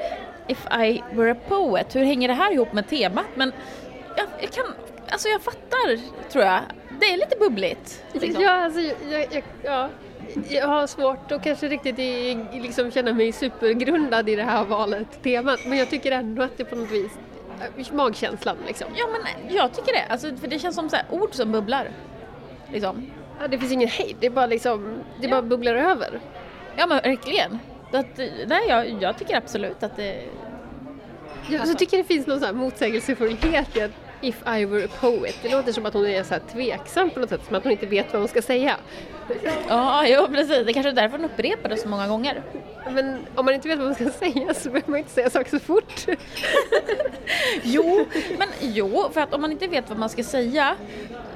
If 0.48 0.66
I 0.70 1.02
were 1.12 1.32
a 1.32 1.36
poet, 1.48 1.96
hur 1.96 2.04
hänger 2.04 2.28
det 2.28 2.34
här 2.34 2.52
ihop 2.52 2.72
med 2.72 2.88
temat? 2.88 3.26
Men 3.34 3.52
jag, 4.16 4.26
jag 4.40 4.52
kan, 4.52 4.64
alltså 5.08 5.28
jag 5.28 5.42
fattar 5.42 5.98
tror 6.30 6.44
jag. 6.44 6.60
Det 7.00 7.06
är 7.06 7.16
lite 7.16 7.36
bubbligt. 7.38 8.04
liksom. 8.12 8.42
Ja, 8.42 8.50
alltså, 8.50 8.80
jag, 8.80 9.26
jag, 9.32 9.42
ja, 9.62 9.88
jag 10.48 10.66
har 10.66 10.86
svårt 10.86 11.32
att 11.32 11.44
kanske 11.44 11.68
riktigt 11.68 11.98
i, 11.98 12.38
liksom 12.52 12.90
känna 12.90 13.12
mig 13.12 13.32
supergrundad 13.32 14.28
i 14.28 14.36
det 14.36 14.42
här 14.42 14.64
valet, 14.64 15.22
temat, 15.22 15.60
men 15.66 15.78
jag 15.78 15.90
tycker 15.90 16.12
ändå 16.12 16.42
att 16.42 16.56
det 16.56 16.64
på 16.64 16.76
något 16.76 16.90
vis, 16.90 17.12
äh, 17.78 17.94
magkänslan 17.94 18.56
liksom. 18.66 18.86
Ja 18.96 19.06
men 19.12 19.54
jag 19.56 19.72
tycker 19.74 19.92
det, 19.92 20.12
alltså, 20.12 20.36
för 20.36 20.48
det 20.48 20.58
känns 20.58 20.76
som 20.76 20.88
så 20.90 20.96
här, 20.96 21.04
ord 21.10 21.34
som 21.34 21.52
bubblar. 21.52 21.90
Liksom. 22.72 23.10
Ja, 23.40 23.48
det 23.48 23.58
finns 23.58 23.72
ingen 23.72 23.88
hejd, 23.88 24.16
det 24.20 24.30
bara 24.30 24.46
liksom, 24.46 24.98
det 25.20 25.26
Ja. 25.26 25.30
bara 25.30 25.42
bubblar 25.42 25.74
över. 25.74 26.20
Ja 26.76 26.86
men 26.86 26.96
verkligen. 27.02 27.58
Att, 27.92 28.18
nej, 28.46 28.62
jag, 28.68 29.02
jag 29.02 29.18
tycker 29.18 29.36
absolut 29.36 29.82
att 29.82 29.96
det... 29.96 30.24
Jag 31.48 31.68
så 31.68 31.74
tycker 31.74 31.98
det 31.98 32.04
finns 32.04 32.26
någon 32.26 32.56
motsägelsefullhet 32.56 33.76
i 33.76 33.80
att 33.80 33.90
If 34.24 34.42
I 34.46 34.64
were 34.64 34.84
a 34.84 34.88
poet, 35.00 35.38
det 35.42 35.48
låter 35.48 35.72
som 35.72 35.86
att 35.86 35.94
hon 35.94 36.06
är 36.06 36.22
så 36.22 36.34
här 36.34 36.42
tveksam 36.52 37.10
på 37.10 37.20
något 37.20 37.28
sätt, 37.28 37.40
som 37.46 37.56
att 37.56 37.62
hon 37.62 37.72
inte 37.72 37.86
vet 37.86 38.12
vad 38.12 38.22
hon 38.22 38.28
ska 38.28 38.42
säga. 38.42 38.76
Ja, 39.68 40.06
jo 40.08 40.26
precis. 40.28 40.66
Det 40.66 40.72
kanske 40.72 40.90
är 40.90 40.94
därför 40.94 41.18
den 41.18 41.30
upprepades 41.30 41.82
så 41.82 41.88
många 41.88 42.08
gånger. 42.08 42.42
Men 42.90 43.18
om 43.34 43.44
man 43.44 43.54
inte 43.54 43.68
vet 43.68 43.78
vad 43.78 43.86
man 43.86 43.94
ska 43.94 44.10
säga 44.10 44.54
så 44.54 44.68
behöver 44.70 44.90
man 44.90 44.98
inte 44.98 45.10
säga 45.10 45.30
saker 45.30 45.50
så 45.50 45.58
fort. 45.58 46.06
Jo, 47.62 48.06
men 48.38 48.48
jo, 48.60 49.10
för 49.12 49.20
att 49.20 49.34
om 49.34 49.40
man 49.40 49.52
inte 49.52 49.66
vet 49.66 49.88
vad 49.88 49.98
man 49.98 50.08
ska 50.08 50.22
säga 50.24 50.76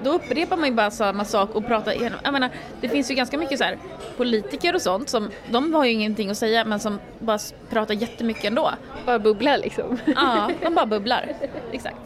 då 0.04 0.10
upprepar 0.12 0.56
man 0.56 0.68
ju 0.68 0.74
bara 0.74 0.90
samma 0.90 1.24
sak 1.24 1.54
och 1.54 1.66
pratar 1.66 1.92
igenom. 1.92 2.18
Jag 2.24 2.32
menar, 2.32 2.50
det 2.80 2.88
finns 2.88 3.10
ju 3.10 3.14
ganska 3.14 3.38
mycket 3.38 3.58
så 3.58 3.64
här 3.64 3.78
politiker 4.16 4.74
och 4.74 4.82
sånt 4.82 5.08
som, 5.08 5.30
de 5.50 5.74
har 5.74 5.84
ju 5.84 5.90
ingenting 5.90 6.30
att 6.30 6.38
säga 6.38 6.64
men 6.64 6.80
som 6.80 6.98
bara 7.18 7.38
pratar 7.70 7.94
jättemycket 7.94 8.44
ändå. 8.44 8.70
Bara 9.06 9.18
bubblar 9.18 9.58
liksom. 9.58 9.98
Ja, 10.16 10.50
de 10.62 10.74
bara 10.74 10.86
bubblar. 10.96 11.32
Exakt. 11.72 11.96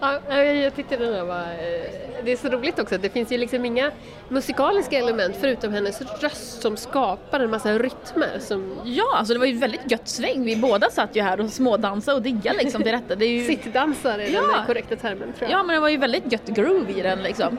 Ja, 0.00 0.42
jag 0.44 0.76
tyckte 0.76 0.96
den 0.96 1.26
var... 1.26 1.36
eh, 1.40 2.24
Det 2.24 2.32
är 2.32 2.36
så 2.36 2.48
roligt 2.48 2.78
också 2.78 2.98
det 2.98 3.08
finns 3.10 3.32
ju 3.32 3.38
liksom 3.38 3.64
inga 3.64 3.90
musikaliska 4.28 4.98
element 4.98 5.36
förutom 5.40 5.72
hennes 5.72 6.00
röst 6.22 6.62
som 6.62 6.76
skapar 6.76 7.40
en 7.40 7.50
massa 7.50 7.78
rytmer 7.78 8.38
som 8.38 8.78
Ja, 8.84 9.04
alltså 9.16 9.32
det 9.34 9.38
var 9.40 9.46
ju 9.46 9.58
väldigt 9.58 9.90
gött 9.90 10.08
sväng. 10.08 10.44
Vi 10.44 10.56
båda 10.56 10.90
satt 10.90 11.16
ju 11.16 11.22
här 11.22 11.40
och 11.40 11.50
smådansade 11.50 12.16
och 12.16 12.22
diggade 12.22 12.58
liksom 12.58 12.82
till 12.82 12.92
detta. 12.92 13.14
Det 13.14 13.24
är 13.24 13.28
ju... 13.28 13.44
sittdansar 13.44 14.18
är 14.18 14.28
Ja. 14.30 14.40
den 14.40 14.66
korrekta 14.66 14.96
termen 14.96 15.32
tror 15.32 15.50
jag. 15.50 15.58
Ja, 15.58 15.62
men 15.62 15.74
det 15.74 15.80
var 15.80 15.88
ju 15.88 15.96
väldigt 15.96 16.32
gött 16.32 16.46
groove 16.48 16.92
i 16.92 17.02
den 17.02 17.22
liksom. 17.22 17.58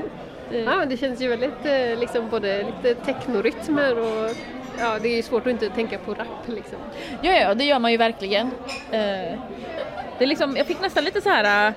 Ja, 0.51 0.75
men 0.75 0.89
det 0.89 0.97
känns 0.97 1.21
ju 1.21 1.27
väldigt 1.27 1.65
eh, 1.65 1.99
liksom 1.99 2.29
både 2.29 2.63
lite 2.63 2.95
technorytmer 2.95 3.99
och 3.99 4.31
ja, 4.79 4.99
det 5.01 5.07
är 5.09 5.15
ju 5.15 5.23
svårt 5.23 5.41
att 5.47 5.51
inte 5.51 5.69
tänka 5.69 5.97
på 5.97 6.11
rap 6.13 6.47
liksom. 6.47 6.77
Ja, 7.21 7.31
ja, 7.31 7.53
det 7.53 7.63
gör 7.63 7.79
man 7.79 7.91
ju 7.91 7.97
verkligen. 7.97 8.51
Det 10.19 10.25
liksom, 10.25 10.57
jag 10.57 10.67
fick 10.67 10.81
nästan 10.81 11.03
lite 11.03 11.21
så 11.21 11.29
här, 11.29 11.73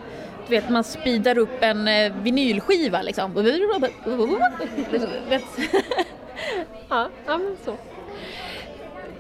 du 0.49 0.51
vet, 0.51 0.69
man 0.71 0.85
speedar 0.85 1.39
upp 1.39 1.63
en 1.63 1.89
eh, 1.89 2.13
vinylskiva 2.23 3.03
liksom. 3.03 3.35
Ja, 6.89 7.09
ja 7.27 7.39
men 7.39 7.57
så. 7.65 7.77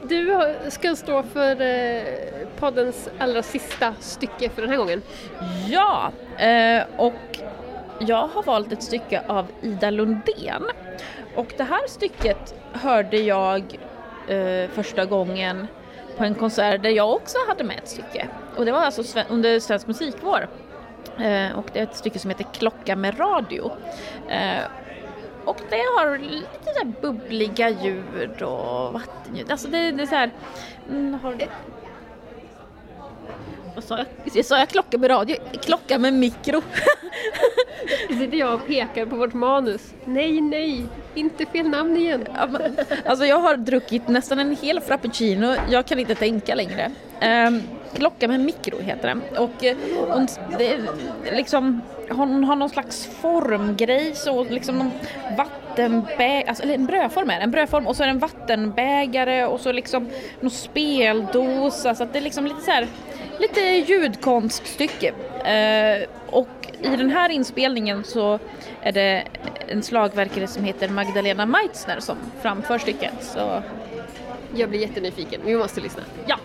Du 0.02 0.54
ska 0.68 0.96
stå 0.96 1.22
för 1.22 1.60
eh, 1.60 2.02
poddens 2.58 3.08
allra 3.18 3.42
sista 3.42 3.94
stycke 4.00 4.50
för 4.50 4.62
den 4.62 4.70
här 4.70 4.76
gången. 4.76 5.02
Ja, 5.68 6.12
eh, 6.38 6.82
och 6.96 7.38
jag 7.98 8.28
har 8.28 8.42
valt 8.42 8.72
ett 8.72 8.82
stycke 8.82 9.22
av 9.26 9.46
Ida 9.62 9.90
Lundén. 9.90 10.64
Och 11.34 11.52
det 11.56 11.64
här 11.64 11.88
stycket 11.88 12.54
hörde 12.72 13.16
jag 13.16 13.78
första 14.74 15.04
gången 15.04 15.66
på 16.18 16.24
en 16.24 16.34
konsert 16.34 16.82
där 16.82 16.90
jag 16.90 17.12
också 17.12 17.38
hade 17.48 17.64
med 17.64 17.78
ett 17.78 17.88
stycke. 17.88 18.28
Och 18.56 18.64
det 18.64 18.72
var 18.72 18.80
alltså 18.80 19.24
under 19.28 19.60
Svensk 19.60 19.86
musikvår. 19.86 20.48
Eh, 21.18 21.58
och 21.58 21.66
det 21.72 21.78
är 21.78 21.82
ett 21.82 21.96
stycke 21.96 22.18
som 22.18 22.30
heter 22.30 22.46
Klocka 22.52 22.96
med 22.96 23.20
radio. 23.20 23.70
Eh, 24.28 24.62
och 25.44 25.60
det 25.70 25.76
har 25.76 26.18
lite 26.18 26.80
så 26.80 26.86
bubbliga 26.86 27.68
ljud 27.68 28.42
och 28.42 28.92
vattenljud. 28.92 29.50
Alltså 29.50 29.68
det, 29.68 29.92
det 29.92 30.02
är 30.02 30.06
så 30.06 30.14
här... 30.14 30.30
Mm, 30.88 31.14
har. 31.14 31.36
Vad 33.78 33.84
sa 33.84 34.04
jag? 34.34 34.44
Sa 34.44 34.58
jag 34.58 34.68
klocka 34.68 34.98
med 34.98 35.10
radio? 35.10 35.36
Klocka 35.62 35.98
med 35.98 36.14
mikro. 36.14 36.62
Sitter 38.08 38.38
jag 38.38 38.54
och 38.54 38.66
pekar 38.66 39.06
på 39.06 39.16
vårt 39.16 39.34
manus. 39.34 39.94
Nej, 40.04 40.40
nej, 40.40 40.84
inte 41.14 41.46
fel 41.46 41.68
namn 41.68 41.96
igen. 41.96 42.26
Ja, 42.34 42.46
men, 42.46 42.76
Alltså 43.04 43.24
jag 43.24 43.38
har 43.38 43.56
druckit 43.56 44.08
nästan 44.08 44.38
en 44.38 44.56
hel 44.56 44.80
frappuccino, 44.80 45.54
jag 45.70 45.86
kan 45.86 45.98
inte 45.98 46.14
tänka 46.14 46.54
längre. 46.54 46.90
Ehm, 47.20 47.62
klocka 47.94 48.28
med 48.28 48.40
mikro 48.40 48.78
heter 48.80 49.08
den 49.08 49.22
och 49.38 49.64
eh, 49.64 49.76
hon, 50.08 50.28
det, 50.58 50.78
liksom, 51.32 51.80
hon 52.10 52.44
har 52.44 52.56
någon 52.56 52.68
slags 52.70 53.06
formgrej 53.06 54.14
så 54.14 54.44
liksom 54.44 54.78
någon 54.78 54.90
vattenbägare, 55.36 56.44
alltså, 56.48 56.62
eller 56.62 56.74
en 56.74 56.86
brödform 56.86 57.30
är 57.30 57.36
det, 57.36 57.42
en 57.42 57.50
brödform 57.50 57.86
och 57.86 57.96
så 57.96 58.02
är 58.02 58.06
det 58.06 58.10
en 58.12 58.18
vattenbägare 58.18 59.44
och 59.44 59.60
så 59.60 59.72
liksom 59.72 60.08
någon 60.40 60.50
speldosa 60.50 61.94
så 61.94 62.02
att 62.02 62.12
det 62.12 62.18
är 62.18 62.22
liksom 62.22 62.46
lite 62.46 62.60
så 62.60 62.70
här 62.70 62.86
lite 63.38 63.60
ljudkonststycke. 63.60 65.12
Eh, 65.44 66.08
och 66.30 66.48
i 66.82 66.88
den 66.96 67.10
här 67.10 67.28
inspelningen 67.30 68.04
så 68.04 68.38
är 68.82 68.92
det 68.92 69.24
en 69.68 69.82
slagverkare 69.82 70.46
som 70.46 70.64
heter 70.64 70.88
Magdalena 70.88 71.46
Meitzner 71.46 72.00
som 72.00 72.16
framför 72.42 72.78
stycket. 72.78 73.12
Så 73.20 73.62
Jag 74.54 74.68
blir 74.70 74.80
jättenyfiken, 74.80 75.40
vi 75.44 75.56
måste 75.56 75.80
lyssna. 75.80 76.02
ja, 76.26 76.36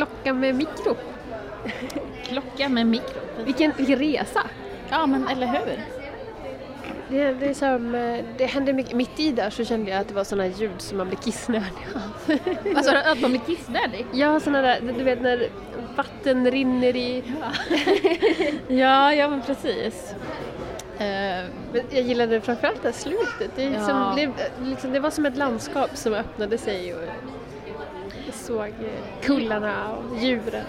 klocka 0.00 0.34
med 0.34 0.54
mikro. 0.54 0.96
Klocka 2.24 2.68
med 2.68 2.86
mikro. 2.86 3.20
Vilken, 3.44 3.72
vilken 3.76 3.98
resa! 3.98 4.40
Ja 4.90 5.06
men 5.06 5.28
eller 5.28 5.46
hur? 5.46 5.80
Det, 7.08 7.32
det, 7.32 7.46
är 7.46 7.54
som, 7.54 7.94
eh, 7.94 8.24
det 8.38 8.46
hände 8.46 8.72
mycket, 8.72 8.92
mitt 8.96 9.20
i 9.20 9.32
där 9.32 9.50
så 9.50 9.64
kände 9.64 9.90
jag 9.90 10.00
att 10.00 10.08
det 10.08 10.14
var 10.14 10.24
sådana 10.24 10.46
ljud 10.46 10.80
som 10.80 10.98
man 10.98 11.08
blir 11.08 11.18
kissnödig 11.18 11.86
av. 11.94 12.36
Alltså 12.76 12.96
att 12.96 13.20
man 13.20 13.30
blir 13.30 13.40
kissnödig? 13.40 14.06
Ja, 14.12 14.40
sådana 14.40 14.62
där, 14.62 14.80
du 14.98 15.04
vet 15.04 15.22
när 15.22 15.48
vatten 15.96 16.50
rinner 16.50 16.96
i... 16.96 17.22
Ja, 18.68 19.12
ja 19.14 19.28
men 19.28 19.42
precis. 19.42 20.14
Eh, 20.98 21.44
Men 21.72 21.82
jag 21.90 22.02
gillade 22.02 22.40
framförallt 22.40 22.82
det 22.82 22.88
här 22.88 22.92
slutet. 22.96 23.50
Det, 23.56 23.64
är 23.64 23.70
liksom, 23.70 23.88
Ja. 23.88 24.14
det, 24.16 24.30
liksom, 24.70 24.92
det 24.92 25.00
var 25.00 25.10
som 25.10 25.26
ett 25.26 25.36
landskap 25.36 25.90
som 25.96 26.14
öppnade 26.14 26.58
sig 26.58 26.94
och 26.94 27.00
såg 28.50 28.74
kullarna 29.22 29.92
och 29.92 30.18
djuren. 30.18 30.64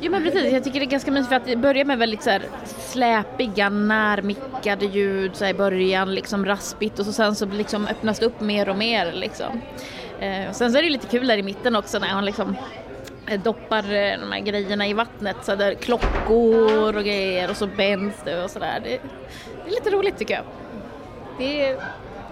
Jo 0.00 0.10
men 0.10 0.22
precis, 0.22 0.52
jag 0.52 0.64
tycker 0.64 0.80
det 0.80 0.86
är 0.86 0.90
ganska 0.90 1.10
mysigt 1.10 1.28
för 1.28 1.36
att 1.36 1.44
det 1.44 1.56
börjar 1.56 1.84
med 1.84 1.98
väldigt 1.98 2.22
så 2.22 2.30
här 2.30 2.42
släpiga, 2.66 3.68
närmickade 3.68 4.86
ljud 4.86 5.36
så 5.36 5.44
här 5.44 5.50
i 5.50 5.54
början, 5.54 6.14
liksom 6.14 6.46
raspigt 6.46 6.98
och 6.98 7.06
så 7.06 7.12
sen 7.12 7.34
så 7.34 7.46
liksom 7.46 7.86
öppnas 7.86 8.18
det 8.18 8.26
upp 8.26 8.40
mer 8.40 8.68
och 8.68 8.76
mer 8.76 9.12
liksom. 9.12 9.60
Eh, 10.20 10.48
och 10.48 10.56
sen 10.56 10.72
så 10.72 10.78
är 10.78 10.82
det 10.82 10.90
lite 10.90 11.06
kul 11.06 11.26
där 11.26 11.38
i 11.38 11.42
mitten 11.42 11.76
också 11.76 11.98
när 11.98 12.08
han 12.08 12.24
liksom 12.24 12.56
eh, 13.26 13.40
doppar 13.40 13.78
eh, 13.78 14.20
de 14.20 14.32
här 14.32 14.40
grejerna 14.40 14.88
i 14.88 14.92
vattnet, 14.92 15.36
så 15.42 15.54
där 15.54 15.74
klockor 15.74 16.96
och 16.96 17.04
grejer 17.04 17.50
och 17.50 17.56
så 17.56 17.66
bänds 17.66 18.16
det 18.24 18.44
och 18.44 18.50
sådär. 18.50 18.80
Det, 18.84 19.00
det 19.64 19.70
är 19.70 19.74
lite 19.74 19.90
roligt 19.90 20.18
tycker 20.18 20.34
jag. 20.34 20.44
Det 21.38 21.62
är 21.64 21.76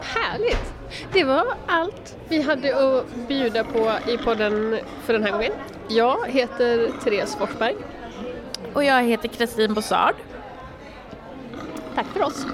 härligt! 0.01 0.75
Det 1.12 1.24
var 1.24 1.47
allt 1.66 2.16
vi 2.28 2.43
hade 2.43 2.99
att 2.99 3.14
bjuda 3.28 3.64
på 3.64 3.93
i 4.11 4.18
podden 4.18 4.78
för 5.05 5.12
den 5.12 5.22
här 5.22 5.32
gången. 5.32 5.53
Jag 5.89 6.28
heter 6.28 6.91
Therese 7.05 7.37
Forsberg. 7.37 7.76
Och 8.72 8.84
jag 8.84 9.03
heter 9.03 9.28
Kristin 9.28 9.74
Bossard. 9.74 10.14
Tack 11.95 12.07
för 12.07 12.22
oss! 12.22 12.47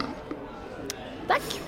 Tack! 1.29 1.61